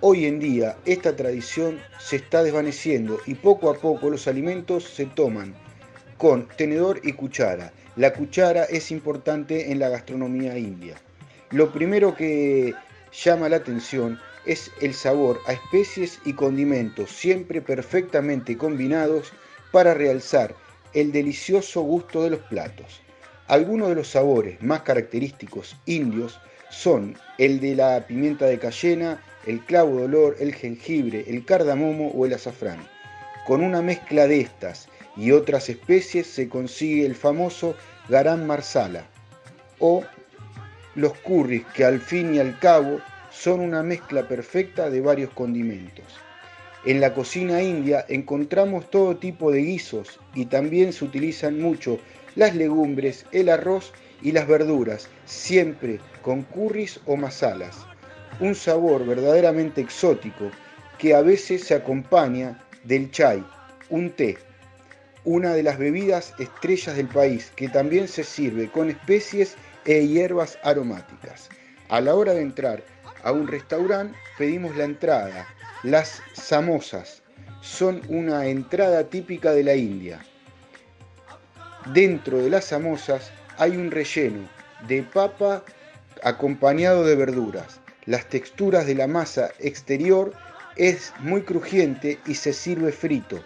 Hoy 0.00 0.24
en 0.24 0.40
día 0.40 0.78
esta 0.86 1.14
tradición 1.14 1.78
se 1.98 2.16
está 2.16 2.42
desvaneciendo 2.42 3.18
y 3.26 3.34
poco 3.34 3.68
a 3.68 3.74
poco 3.74 4.08
los 4.08 4.26
alimentos 4.26 4.84
se 4.84 5.04
toman 5.04 5.54
con 6.16 6.48
tenedor 6.48 7.02
y 7.04 7.12
cuchara. 7.12 7.74
La 8.00 8.14
cuchara 8.14 8.64
es 8.64 8.90
importante 8.92 9.70
en 9.70 9.78
la 9.78 9.90
gastronomía 9.90 10.56
india. 10.56 10.96
Lo 11.50 11.70
primero 11.70 12.16
que 12.16 12.72
llama 13.12 13.50
la 13.50 13.56
atención 13.56 14.18
es 14.46 14.70
el 14.80 14.94
sabor 14.94 15.38
a 15.46 15.52
especies 15.52 16.18
y 16.24 16.32
condimentos, 16.32 17.10
siempre 17.10 17.60
perfectamente 17.60 18.56
combinados 18.56 19.34
para 19.70 19.92
realzar 19.92 20.54
el 20.94 21.12
delicioso 21.12 21.82
gusto 21.82 22.22
de 22.22 22.30
los 22.30 22.40
platos. 22.40 23.02
Algunos 23.48 23.90
de 23.90 23.96
los 23.96 24.08
sabores 24.08 24.62
más 24.62 24.80
característicos 24.80 25.76
indios 25.84 26.40
son 26.70 27.18
el 27.36 27.60
de 27.60 27.74
la 27.74 28.06
pimienta 28.06 28.46
de 28.46 28.58
cayena, 28.58 29.22
el 29.44 29.60
clavo 29.66 29.98
de 29.98 30.04
olor, 30.04 30.36
el 30.40 30.54
jengibre, 30.54 31.26
el 31.28 31.44
cardamomo 31.44 32.08
o 32.14 32.24
el 32.24 32.32
azafrán. 32.32 32.78
Con 33.46 33.62
una 33.62 33.82
mezcla 33.82 34.26
de 34.26 34.40
estas 34.40 34.88
y 35.16 35.32
otras 35.32 35.68
especies 35.68 36.26
se 36.26 36.48
consigue 36.48 37.04
el 37.04 37.14
famoso 37.14 37.76
garam 38.10 38.44
marsala 38.44 39.04
o 39.78 40.02
los 40.96 41.12
curries 41.18 41.64
que 41.74 41.84
al 41.84 42.00
fin 42.00 42.34
y 42.34 42.40
al 42.40 42.58
cabo 42.58 43.00
son 43.30 43.60
una 43.60 43.84
mezcla 43.84 44.26
perfecta 44.26 44.90
de 44.90 45.00
varios 45.00 45.30
condimentos. 45.30 46.04
En 46.84 47.00
la 47.00 47.14
cocina 47.14 47.62
india 47.62 48.04
encontramos 48.08 48.90
todo 48.90 49.16
tipo 49.16 49.52
de 49.52 49.60
guisos 49.62 50.18
y 50.34 50.46
también 50.46 50.92
se 50.92 51.04
utilizan 51.04 51.60
mucho 51.60 51.98
las 52.34 52.56
legumbres, 52.56 53.26
el 53.30 53.48
arroz 53.48 53.92
y 54.22 54.32
las 54.32 54.48
verduras, 54.48 55.08
siempre 55.24 56.00
con 56.22 56.42
curries 56.42 57.00
o 57.06 57.16
masalas. 57.16 57.86
Un 58.40 58.56
sabor 58.56 59.06
verdaderamente 59.06 59.80
exótico 59.80 60.50
que 60.98 61.14
a 61.14 61.22
veces 61.22 61.64
se 61.64 61.74
acompaña 61.74 62.58
del 62.82 63.10
chai, 63.10 63.44
un 63.88 64.10
té, 64.10 64.36
una 65.24 65.52
de 65.52 65.62
las 65.62 65.78
bebidas 65.78 66.34
estrellas 66.38 66.96
del 66.96 67.08
país 67.08 67.52
que 67.56 67.68
también 67.68 68.08
se 68.08 68.24
sirve 68.24 68.70
con 68.70 68.90
especies 68.90 69.56
e 69.84 70.06
hierbas 70.06 70.58
aromáticas. 70.62 71.48
A 71.88 72.00
la 72.00 72.14
hora 72.14 72.32
de 72.32 72.42
entrar 72.42 72.82
a 73.22 73.32
un 73.32 73.46
restaurante 73.46 74.16
pedimos 74.38 74.76
la 74.76 74.84
entrada. 74.84 75.46
Las 75.82 76.22
samosas 76.32 77.22
son 77.60 78.02
una 78.08 78.46
entrada 78.46 79.04
típica 79.04 79.52
de 79.52 79.64
la 79.64 79.74
India. 79.74 80.24
Dentro 81.92 82.38
de 82.38 82.50
las 82.50 82.66
samosas 82.66 83.30
hay 83.58 83.76
un 83.76 83.90
relleno 83.90 84.48
de 84.86 85.02
papa 85.02 85.64
acompañado 86.22 87.04
de 87.04 87.16
verduras. 87.16 87.80
Las 88.06 88.26
texturas 88.28 88.86
de 88.86 88.94
la 88.94 89.06
masa 89.06 89.50
exterior 89.58 90.32
es 90.76 91.12
muy 91.18 91.42
crujiente 91.42 92.18
y 92.26 92.34
se 92.34 92.52
sirve 92.52 92.92
frito. 92.92 93.42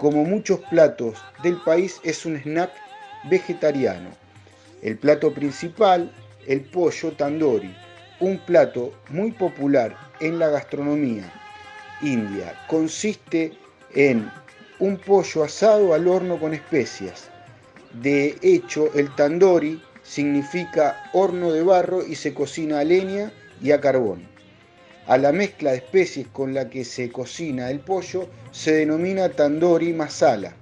Como 0.00 0.24
muchos 0.24 0.60
platos 0.60 1.22
del 1.42 1.58
país 1.58 2.00
es 2.04 2.24
un 2.24 2.34
snack 2.38 2.70
vegetariano. 3.24 4.08
El 4.80 4.96
plato 4.96 5.30
principal, 5.30 6.10
el 6.46 6.62
pollo 6.62 7.12
tandoori, 7.12 7.70
un 8.18 8.38
plato 8.38 8.94
muy 9.10 9.30
popular 9.30 9.94
en 10.20 10.38
la 10.38 10.48
gastronomía 10.48 11.30
india. 12.00 12.54
Consiste 12.66 13.52
en 13.94 14.30
un 14.78 14.96
pollo 14.96 15.44
asado 15.44 15.92
al 15.92 16.08
horno 16.08 16.40
con 16.40 16.54
especias. 16.54 17.28
De 17.92 18.38
hecho, 18.40 18.90
el 18.94 19.14
tandoori 19.16 19.82
significa 20.02 20.96
horno 21.12 21.52
de 21.52 21.62
barro 21.62 22.06
y 22.06 22.14
se 22.14 22.32
cocina 22.32 22.78
a 22.78 22.84
leña 22.84 23.30
y 23.60 23.72
a 23.72 23.82
carbón. 23.82 24.29
A 25.10 25.18
la 25.18 25.32
mezcla 25.32 25.72
de 25.72 25.78
especies 25.78 26.28
con 26.28 26.54
la 26.54 26.70
que 26.70 26.84
se 26.84 27.10
cocina 27.10 27.68
el 27.68 27.80
pollo 27.80 28.28
se 28.52 28.74
denomina 28.74 29.28
tandoori 29.28 29.92
masala. 29.92 30.54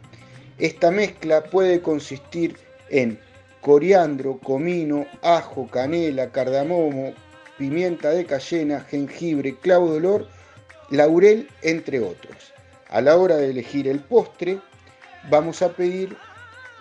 Esta 0.57 0.91
mezcla 0.91 1.45
puede 1.45 1.83
consistir 1.83 2.57
en 2.89 3.21
coriandro, 3.61 4.39
comino, 4.39 5.07
ajo, 5.21 5.69
canela, 5.71 6.33
cardamomo, 6.33 7.13
pimienta 7.59 8.09
de 8.09 8.25
cayena, 8.25 8.81
jengibre, 8.81 9.55
clavo 9.59 9.91
de 9.91 9.97
olor, 9.99 10.29
laurel, 10.89 11.47
entre 11.61 12.01
otros. 12.01 12.55
A 12.89 13.03
la 13.03 13.19
hora 13.19 13.37
de 13.37 13.51
elegir 13.51 13.87
el 13.87 14.01
postre, 14.01 14.61
vamos 15.29 15.61
a 15.61 15.75
pedir 15.75 16.17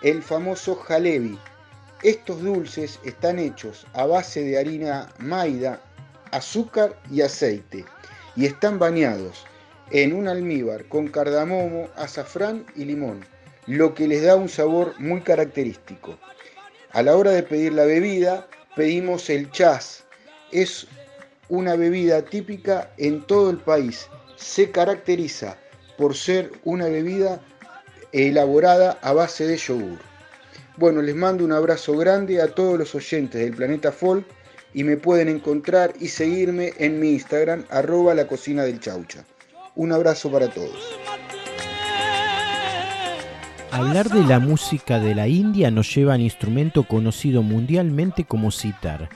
el 0.02 0.22
famoso 0.22 0.74
jalebi. 0.74 1.38
Estos 2.02 2.40
dulces 2.42 2.98
están 3.04 3.38
hechos 3.38 3.86
a 3.92 4.06
base 4.06 4.42
de 4.42 4.58
harina 4.58 5.12
maida, 5.18 5.82
azúcar 6.32 6.98
y 7.10 7.22
aceite 7.22 7.84
y 8.36 8.46
están 8.46 8.78
bañados 8.78 9.44
en 9.90 10.12
un 10.12 10.28
almíbar 10.28 10.84
con 10.86 11.08
cardamomo, 11.08 11.88
azafrán 11.96 12.66
y 12.76 12.84
limón, 12.84 13.24
lo 13.66 13.94
que 13.94 14.06
les 14.06 14.22
da 14.22 14.36
un 14.36 14.48
sabor 14.48 14.94
muy 14.98 15.20
característico. 15.22 16.18
A 16.92 17.02
la 17.02 17.16
hora 17.16 17.32
de 17.32 17.42
pedir 17.42 17.72
la 17.72 17.84
bebida, 17.84 18.46
pedimos 18.76 19.28
el 19.28 19.50
chas. 19.50 20.04
Es 20.52 20.86
una 21.48 21.76
bebida 21.76 22.22
típica 22.22 22.90
en 22.96 23.26
todo 23.26 23.50
el 23.50 23.58
país. 23.58 24.08
Se 24.36 24.70
caracteriza 24.70 25.58
por 25.96 26.14
ser 26.14 26.52
una 26.64 26.86
bebida 26.86 27.40
elaborada 28.12 28.98
a 29.02 29.12
base 29.12 29.46
de 29.46 29.56
yogur. 29.56 29.98
Bueno, 30.76 31.02
les 31.02 31.16
mando 31.16 31.44
un 31.44 31.52
abrazo 31.52 31.96
grande 31.96 32.40
a 32.40 32.54
todos 32.54 32.78
los 32.78 32.94
oyentes 32.94 33.40
del 33.40 33.54
Planeta 33.54 33.90
Folk 33.90 34.24
y 34.74 34.84
me 34.84 34.96
pueden 34.96 35.28
encontrar 35.28 35.94
y 35.98 36.08
seguirme 36.08 36.72
en 36.78 37.00
mi 37.00 37.10
Instagram, 37.10 37.64
arroba 37.70 38.14
la 38.14 38.26
cocina 38.26 38.64
del 38.64 38.80
chaucha. 38.80 39.24
Un 39.74 39.92
abrazo 39.92 40.30
para 40.30 40.48
todos. 40.48 40.98
Hablar 43.70 44.08
de 44.08 44.24
la 44.24 44.40
música 44.40 44.98
de 44.98 45.14
la 45.14 45.28
India 45.28 45.70
nos 45.70 45.94
lleva 45.94 46.14
al 46.14 46.20
instrumento 46.20 46.84
conocido 46.84 47.42
mundialmente 47.42 48.24
como 48.24 48.50
sitar. 48.50 49.08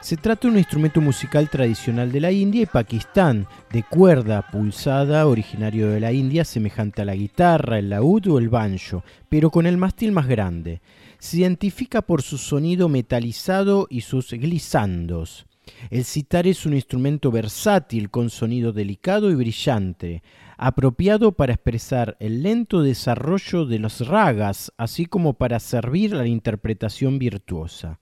Se 0.00 0.16
trata 0.16 0.42
de 0.42 0.52
un 0.52 0.58
instrumento 0.58 1.00
musical 1.00 1.50
tradicional 1.50 2.12
de 2.12 2.20
la 2.20 2.30
India 2.30 2.62
y 2.62 2.66
Pakistán, 2.66 3.48
de 3.72 3.82
cuerda 3.82 4.42
pulsada, 4.52 5.26
originario 5.26 5.90
de 5.90 5.98
la 5.98 6.12
India, 6.12 6.44
semejante 6.44 7.02
a 7.02 7.04
la 7.04 7.16
guitarra, 7.16 7.78
el 7.78 7.90
laúd 7.90 8.28
o 8.28 8.38
el 8.38 8.48
banjo, 8.48 9.02
pero 9.28 9.50
con 9.50 9.66
el 9.66 9.78
mástil 9.78 10.12
más 10.12 10.28
grande. 10.28 10.80
Se 11.18 11.38
identifica 11.38 12.02
por 12.02 12.22
su 12.22 12.38
sonido 12.38 12.88
metalizado 12.88 13.86
y 13.90 14.02
sus 14.02 14.32
glisandos. 14.32 15.46
El 15.90 16.04
sitar 16.04 16.46
es 16.46 16.64
un 16.64 16.74
instrumento 16.74 17.30
versátil 17.30 18.10
con 18.10 18.30
sonido 18.30 18.72
delicado 18.72 19.30
y 19.30 19.34
brillante. 19.34 20.22
apropiado 20.58 21.32
para 21.32 21.52
expresar 21.52 22.16
el 22.18 22.42
lento 22.42 22.80
desarrollo 22.80 23.66
de 23.66 23.78
los 23.78 24.06
ragas, 24.06 24.72
así 24.78 25.04
como 25.04 25.34
para 25.34 25.60
servir 25.60 26.14
a 26.14 26.18
la 26.18 26.28
interpretación 26.28 27.18
virtuosa. 27.18 28.00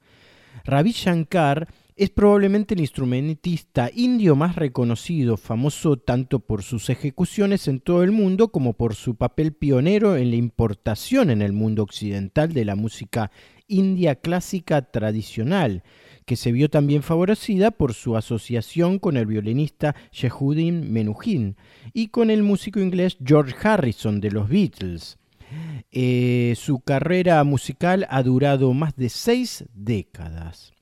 Ravi 0.64 0.92
Shankar 0.92 1.66
es 1.96 2.10
probablemente 2.10 2.74
el 2.74 2.80
instrumentista 2.80 3.88
indio 3.94 4.34
más 4.34 4.56
reconocido, 4.56 5.36
famoso 5.36 5.96
tanto 5.96 6.40
por 6.40 6.64
sus 6.64 6.90
ejecuciones 6.90 7.68
en 7.68 7.78
todo 7.78 8.02
el 8.02 8.10
mundo 8.10 8.48
como 8.48 8.72
por 8.72 8.96
su 8.96 9.14
papel 9.14 9.52
pionero 9.52 10.16
en 10.16 10.30
la 10.30 10.36
importación 10.36 11.30
en 11.30 11.40
el 11.40 11.52
mundo 11.52 11.84
occidental 11.84 12.52
de 12.52 12.64
la 12.64 12.74
música 12.74 13.30
india 13.68 14.16
clásica 14.16 14.82
tradicional, 14.90 15.84
que 16.26 16.34
se 16.36 16.50
vio 16.50 16.68
también 16.68 17.02
favorecida 17.02 17.70
por 17.70 17.94
su 17.94 18.16
asociación 18.16 18.98
con 18.98 19.16
el 19.16 19.26
violinista 19.26 19.94
Shehuddin 20.10 20.92
Menuhin 20.92 21.56
y 21.92 22.08
con 22.08 22.30
el 22.30 22.42
músico 22.42 22.80
inglés 22.80 23.16
George 23.24 23.54
Harrison 23.62 24.20
de 24.20 24.30
los 24.32 24.48
Beatles. 24.48 25.18
Eh, 25.92 26.54
su 26.56 26.80
carrera 26.80 27.44
musical 27.44 28.06
ha 28.10 28.22
durado 28.24 28.72
más 28.74 28.96
de 28.96 29.08
seis 29.08 29.64
décadas. 29.72 30.73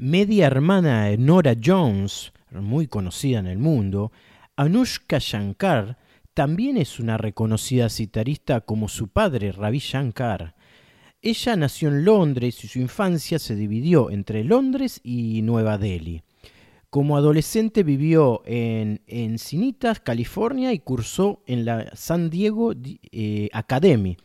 Media 0.00 0.46
hermana 0.46 1.06
de 1.06 1.18
Nora 1.18 1.56
Jones, 1.60 2.32
muy 2.52 2.86
conocida 2.86 3.40
en 3.40 3.48
el 3.48 3.58
mundo, 3.58 4.12
Anushka 4.54 5.18
Shankar 5.18 5.98
también 6.34 6.76
es 6.76 7.00
una 7.00 7.18
reconocida 7.18 7.88
citarista 7.88 8.60
como 8.60 8.86
su 8.86 9.08
padre 9.08 9.50
Ravi 9.50 9.80
Shankar. 9.80 10.54
Ella 11.20 11.56
nació 11.56 11.88
en 11.88 12.04
Londres 12.04 12.62
y 12.62 12.68
su 12.68 12.78
infancia 12.78 13.40
se 13.40 13.56
dividió 13.56 14.10
entre 14.10 14.44
Londres 14.44 15.00
y 15.02 15.42
Nueva 15.42 15.78
Delhi. 15.78 16.22
Como 16.90 17.16
adolescente 17.16 17.82
vivió 17.82 18.42
en 18.46 19.02
Encinitas, 19.08 19.98
California 19.98 20.72
y 20.72 20.78
cursó 20.78 21.42
en 21.44 21.64
la 21.64 21.90
San 21.96 22.30
Diego 22.30 22.72
eh, 23.10 23.48
Academy. 23.52 24.16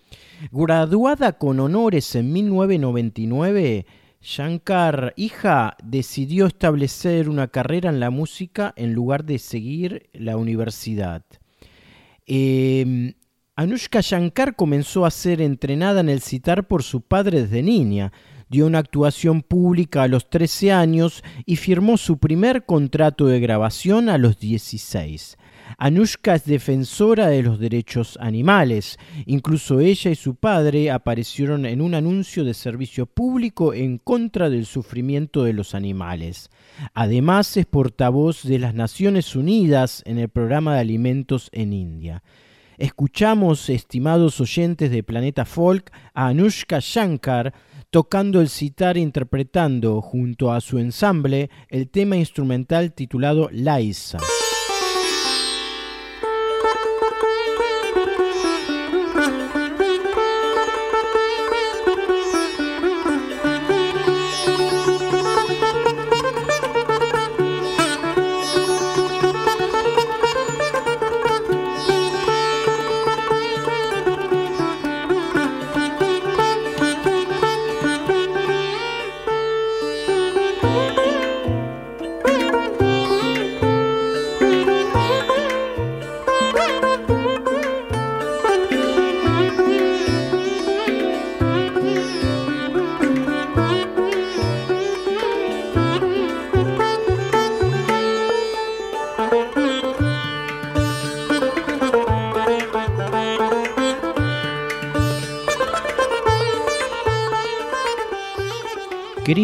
Graduada 0.52 1.40
con 1.40 1.60
honores 1.60 2.14
en 2.14 2.32
1999, 2.32 3.88
Shankar, 4.24 5.14
hija, 5.18 5.76
decidió 5.84 6.46
establecer 6.46 7.28
una 7.28 7.50
carrera 7.50 7.90
en 7.90 8.00
la 8.00 8.10
música 8.10 8.74
en 8.78 8.94
lugar 8.94 9.26
de 9.26 9.38
seguir 9.38 10.10
la 10.14 10.38
universidad. 10.38 11.26
Eh, 12.26 13.16
Anushka 13.58 14.00
Shankar 14.00 14.56
comenzó 14.56 15.06
a 15.06 15.12
ser 15.12 15.42
entrenada 15.42 16.00
en 16.00 16.08
el 16.08 16.22
citar 16.22 16.68
por 16.68 16.84
su 16.84 17.02
padre 17.02 17.42
desde 17.42 17.62
niña. 17.64 18.14
Dio 18.48 18.66
una 18.66 18.80
actuación 18.80 19.42
pública 19.42 20.04
a 20.04 20.08
los 20.08 20.30
13 20.30 20.72
años 20.72 21.22
y 21.46 21.58
firmó 21.58 21.98
su 21.98 22.18
primer 22.18 22.66
contrato 22.66 23.28
de 23.28 23.42
grabación 23.42 24.08
a 24.08 24.18
los 24.18 24.40
16. 24.40 25.38
Anushka 25.78 26.36
es 26.36 26.46
defensora 26.46 27.28
de 27.28 27.44
los 27.44 27.60
derechos 27.60 28.18
animales. 28.22 28.98
Incluso 29.26 29.80
ella 29.80 30.12
y 30.12 30.16
su 30.16 30.36
padre 30.36 30.92
aparecieron 30.92 31.66
en 31.66 31.82
un 31.82 31.96
anuncio 31.96 32.44
de 32.44 32.54
servicio 32.54 33.06
público 33.06 33.74
en 33.74 33.98
contra 33.98 34.50
del 34.50 34.66
sufrimiento 34.66 35.44
de 35.44 35.54
los 35.54 35.76
animales. 35.76 36.50
Además 36.94 37.56
es 37.58 37.66
portavoz 37.66 38.44
de 38.44 38.60
las 38.60 38.74
Naciones 38.74 39.36
Unidas 39.36 40.04
en 40.06 40.18
el 40.18 40.30
programa 40.30 40.76
de 40.76 40.82
alimentos 40.82 41.50
en 41.52 41.74
India. 41.74 42.24
Escuchamos, 42.78 43.70
estimados 43.70 44.42
oyentes 44.42 44.90
de 44.92 45.04
Planeta 45.04 45.46
Folk, 45.46 45.92
a 46.14 46.28
Anushka 46.28 46.80
Shankar 46.82 47.54
tocando 47.94 48.42
el 48.42 48.50
sitar 48.50 48.98
e 48.98 49.02
interpretando 49.02 50.02
junto 50.02 50.52
a 50.52 50.62
su 50.62 50.80
ensamble 50.80 51.52
el 51.70 51.90
tema 51.90 52.18
instrumental 52.18 52.92
titulado 52.92 53.50
Laisa. 53.52 54.18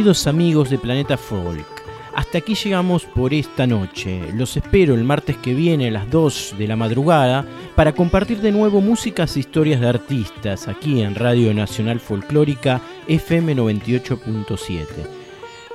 Amigos 0.10 0.72
de 0.72 0.80
Planeta 0.80 1.18
Folk, 1.18 1.68
hasta 2.16 2.40
aquí 2.40 2.56
llegamos 2.56 3.06
por 3.06 3.32
esta 3.32 3.68
noche. 3.68 4.24
Los 4.34 4.58
espero 4.58 4.96
el 4.96 5.04
martes 5.04 5.38
que 5.38 5.54
viene 5.54 5.90
a 5.90 5.92
las 5.92 6.10
2 6.10 6.56
de 6.58 6.68
la 6.68 6.76
madrugada 6.76 7.46
para 7.76 7.94
compartir 7.94 8.42
de 8.42 8.52
nuevo 8.52 8.82
músicas 8.82 9.36
e 9.36 9.42
historias 9.42 9.80
de 9.80 9.88
artistas 9.88 10.68
aquí 10.68 11.04
en 11.04 11.14
Radio 11.14 11.54
Nacional 11.54 12.00
Folclórica 12.00 12.82
FM 13.08 13.56
98.7. 13.56 14.86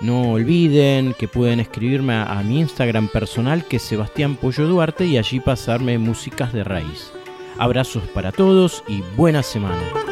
No 0.00 0.32
olviden 0.32 1.14
que 1.16 1.28
pueden 1.28 1.60
escribirme 1.60 2.14
a, 2.14 2.24
a 2.24 2.42
mi 2.42 2.58
Instagram 2.58 3.06
personal 3.06 3.64
que 3.64 3.76
es 3.76 3.82
Sebastián 3.82 4.34
Pollo 4.34 4.66
Duarte 4.66 5.06
y 5.06 5.16
allí 5.16 5.38
pasarme 5.38 5.96
músicas 5.98 6.52
de 6.52 6.64
raíz. 6.64 7.12
Abrazos 7.56 8.02
para 8.08 8.32
todos 8.32 8.82
y 8.88 9.00
buena 9.16 9.44
semana. 9.44 10.03